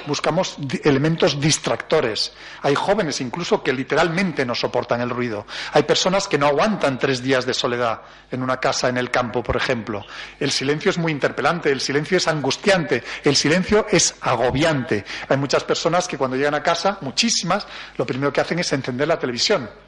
[0.06, 2.32] buscamos elementos distractores.
[2.62, 5.46] Hay jóvenes incluso que literalmente no soportan el ruido.
[5.72, 9.42] Hay personas que no aguantan tres días de soledad en una casa en el campo,
[9.42, 10.04] por ejemplo.
[10.40, 15.04] El silencio es muy interpelante, el silencio es angustiante, el silencio es agobiante.
[15.28, 19.08] Hay muchas personas que cuando llegan a casa, muchísimas, lo primero que hacen es encender
[19.08, 19.83] la televisión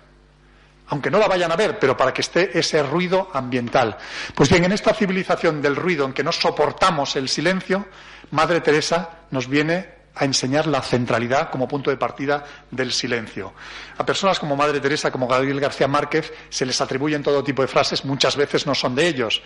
[0.89, 3.97] aunque no la vayan a ver, pero para que esté ese ruido ambiental.
[4.35, 7.87] Pues bien, en esta civilización del ruido en que no soportamos el silencio,
[8.31, 13.53] Madre Teresa nos viene a enseñar la centralidad como punto de partida del silencio.
[13.99, 17.69] A personas como Madre Teresa, como Gabriel García Márquez, se les atribuyen todo tipo de
[17.69, 19.43] frases, muchas veces no son de ellos.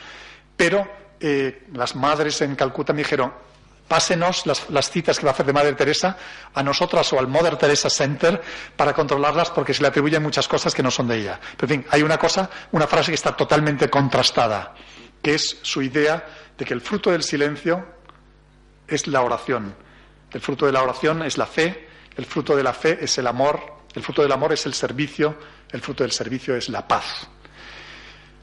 [0.57, 0.86] Pero
[1.18, 3.32] eh, las madres en Calcuta me dijeron,
[3.91, 6.16] pásenos las, citas que va a hacer de Madre Teresa
[6.55, 8.41] a nosotras o al Mother Teresa Center
[8.76, 11.41] para controlarlas porque se le atribuyen muchas cosas que no son de ella.
[11.57, 14.76] Pero en fin, hay una cosa, una frase que está totalmente contrastada,
[15.20, 16.24] que es su idea
[16.57, 17.84] de que el fruto del silencio
[18.86, 19.74] es la oración.
[20.30, 23.26] El fruto de la oración es la fe, el fruto de la fe es el
[23.26, 23.61] amor,
[23.93, 25.36] el fruto del amor es el servicio,
[25.72, 27.28] el fruto del servicio es la paz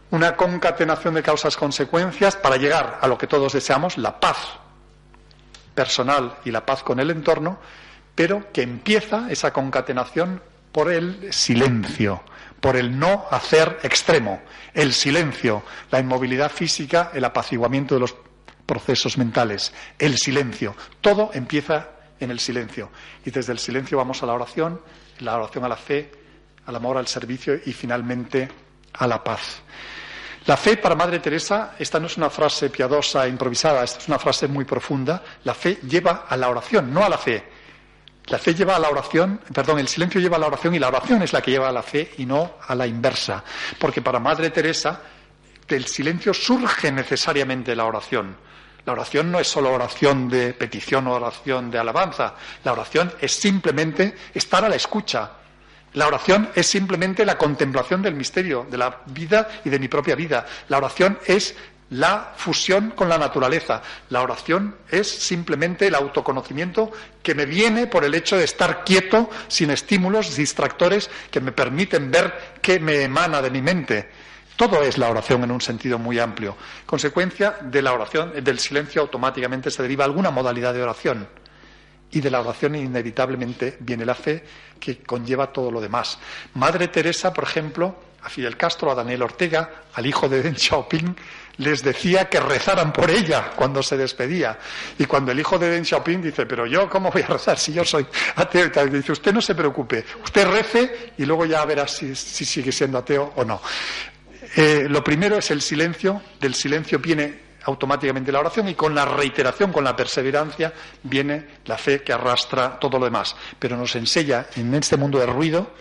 [0.09, 4.57] una concatenación de causas-consecuencias para llegar a lo que todos deseamos, la paz
[5.77, 7.59] personal y la paz con el entorno,
[8.15, 12.23] pero que empieza esa concatenación por el silencio,
[12.59, 14.41] por el no hacer extremo,
[14.73, 15.61] el silencio,
[15.91, 18.15] la inmovilidad física, el apaciguamiento de los
[18.65, 20.75] procesos mentales, el silencio.
[20.99, 22.89] Todo empieza en el silencio.
[23.23, 24.81] Y desde el silencio vamos a la oración,
[25.19, 26.11] la oración a la fe,
[26.65, 28.49] al amor, al servicio y finalmente
[28.93, 29.61] a la paz.
[30.47, 34.17] La fe para Madre Teresa, esta no es una frase piadosa, improvisada, esta es una
[34.17, 35.21] frase muy profunda.
[35.43, 37.43] La fe lleva a la oración, no a la fe.
[38.27, 40.87] La fe lleva a la oración, perdón, el silencio lleva a la oración y la
[40.87, 43.43] oración es la que lleva a la fe y no a la inversa.
[43.77, 45.01] Porque para Madre Teresa,
[45.67, 48.37] del silencio surge necesariamente la oración.
[48.85, 52.35] La oración no es solo oración de petición o oración de alabanza.
[52.63, 55.29] La oración es simplemente estar a la escucha,
[55.97, 60.13] la oración es simplemente la contemplación del misterio de la vida y de mi propia
[60.13, 60.45] vida.
[60.69, 61.55] La oración es
[61.89, 63.81] la fusión con la naturaleza.
[64.11, 66.91] La oración es simplemente el autoconocimiento
[67.23, 72.11] que me viene por el hecho de estar quieto, sin estímulos distractores que me permiten
[72.11, 74.07] ver qué me emana de mi mente.
[74.55, 76.55] Todo es la oración en un sentido muy amplio.
[76.85, 81.27] Consecuencia de la oración, del silencio automáticamente se deriva alguna modalidad de oración
[82.11, 84.43] y de la oración inevitablemente viene la fe
[84.79, 86.17] que conlleva todo lo demás.
[86.53, 91.15] Madre Teresa, por ejemplo, a Fidel Castro, a Daniel Ortega, al hijo de Deng Xiaoping,
[91.57, 94.57] les decía que rezaran por ella cuando se despedía.
[94.97, 97.73] Y cuando el hijo de Deng Xiaoping dice, pero yo, ¿cómo voy a rezar si
[97.73, 98.05] yo soy
[98.35, 98.69] ateo?
[98.85, 102.97] Y dice, usted no se preocupe, usted rece y luego ya verá si, sigue siendo
[102.97, 103.61] ateo o no.
[104.55, 109.05] Eh, lo primero es el silencio, del silencio viene automáticamente la oración y con la
[109.05, 113.35] reiteración, con la perseverancia, viene la fe que arrastra todo lo demás.
[113.59, 115.71] Pero nos enseña en este mundo de ruido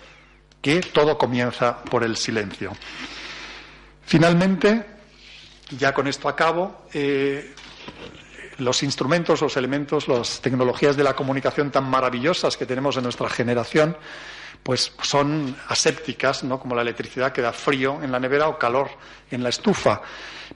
[0.60, 2.72] que todo comienza por el silencio.
[4.04, 4.84] Finalmente,
[5.78, 7.54] ya con esto acabo, eh,
[8.58, 13.28] los instrumentos, los elementos, las tecnologías de la comunicación tan maravillosas que tenemos en nuestra
[13.28, 13.96] generación,
[14.66, 16.58] pues son asépticas, ¿no?
[16.58, 18.90] Como la electricidad que da frío en la nevera o calor
[19.30, 20.02] en la estufa.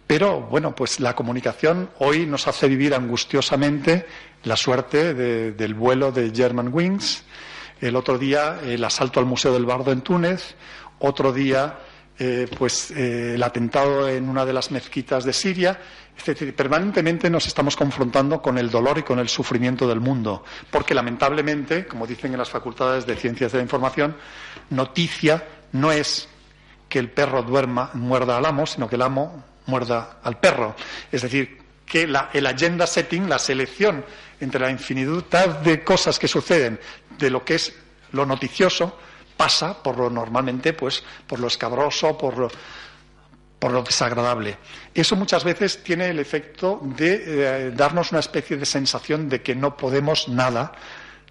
[0.05, 4.05] Pero bueno, pues la comunicación hoy nos hace vivir angustiosamente
[4.43, 7.23] la suerte del vuelo de German Wings,
[7.81, 10.57] el otro día el asalto al Museo del Bardo en Túnez,
[10.99, 11.79] otro día
[12.23, 15.81] eh, pues eh, el atentado en una de las mezquitas de Siria,
[16.19, 16.55] etc.
[16.55, 21.87] Permanentemente nos estamos confrontando con el dolor y con el sufrimiento del mundo, porque lamentablemente,
[21.87, 24.17] como dicen en las facultades de Ciencias de la Información,
[24.69, 26.29] noticia no es
[26.91, 30.77] que el perro duerma, muerda al amo, sino que el amo muerda al perro.
[31.11, 34.05] Es decir, que la, el agenda setting, la selección
[34.41, 36.79] entre la infinidad de cosas que suceden
[37.19, 37.75] de lo que es
[38.13, 38.99] lo noticioso,
[39.41, 42.51] pasa por lo normalmente, pues, por lo escabroso, por lo,
[43.59, 44.59] por lo desagradable.
[44.93, 49.55] Eso muchas veces tiene el efecto de eh, darnos una especie de sensación de que
[49.55, 50.73] no podemos nada,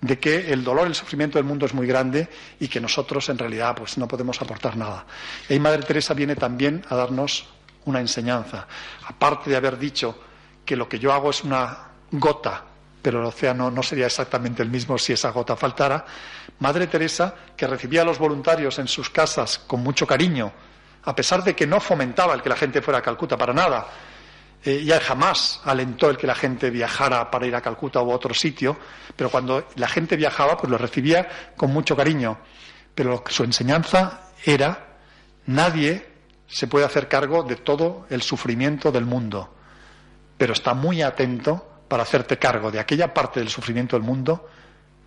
[0.02, 2.28] de que el dolor, el sufrimiento del mundo es muy grande
[2.60, 5.06] y que nosotros en realidad pues no podemos aportar nada.
[5.48, 7.46] Y Madre Teresa viene también a darnos
[7.86, 8.66] una enseñanza.
[9.06, 10.18] Aparte de haber dicho
[10.66, 12.69] que lo que yo hago es una gota
[13.02, 16.06] pero el océano no sería exactamente el mismo si esa gota faltara.
[16.60, 20.52] Madre Teresa, que recibía a los voluntarios en sus casas con mucho cariño,
[21.04, 23.88] a pesar de que no fomentaba el que la gente fuera a Calcuta para nada,
[24.64, 28.34] eh, ya jamás alentó el que la gente viajara para ir a Calcuta u otro
[28.34, 28.78] sitio,
[29.16, 32.38] pero cuando la gente viajaba, pues lo recibía con mucho cariño.
[32.94, 34.98] Pero su enseñanza era,
[35.46, 36.10] nadie
[36.48, 39.56] se puede hacer cargo de todo el sufrimiento del mundo,
[40.38, 44.48] pero está muy atento para hacerte cargo de aquella parte del sufrimiento del mundo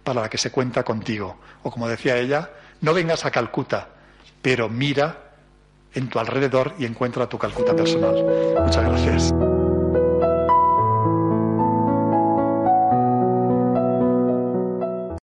[0.05, 1.39] para la que se cuenta contigo.
[1.63, 2.51] O como decía ella,
[2.83, 3.89] no vengas a Calcuta,
[4.43, 5.31] pero mira
[5.95, 8.25] en tu alrededor y encuentra tu Calcuta personal.
[8.65, 9.52] Muchas gracias.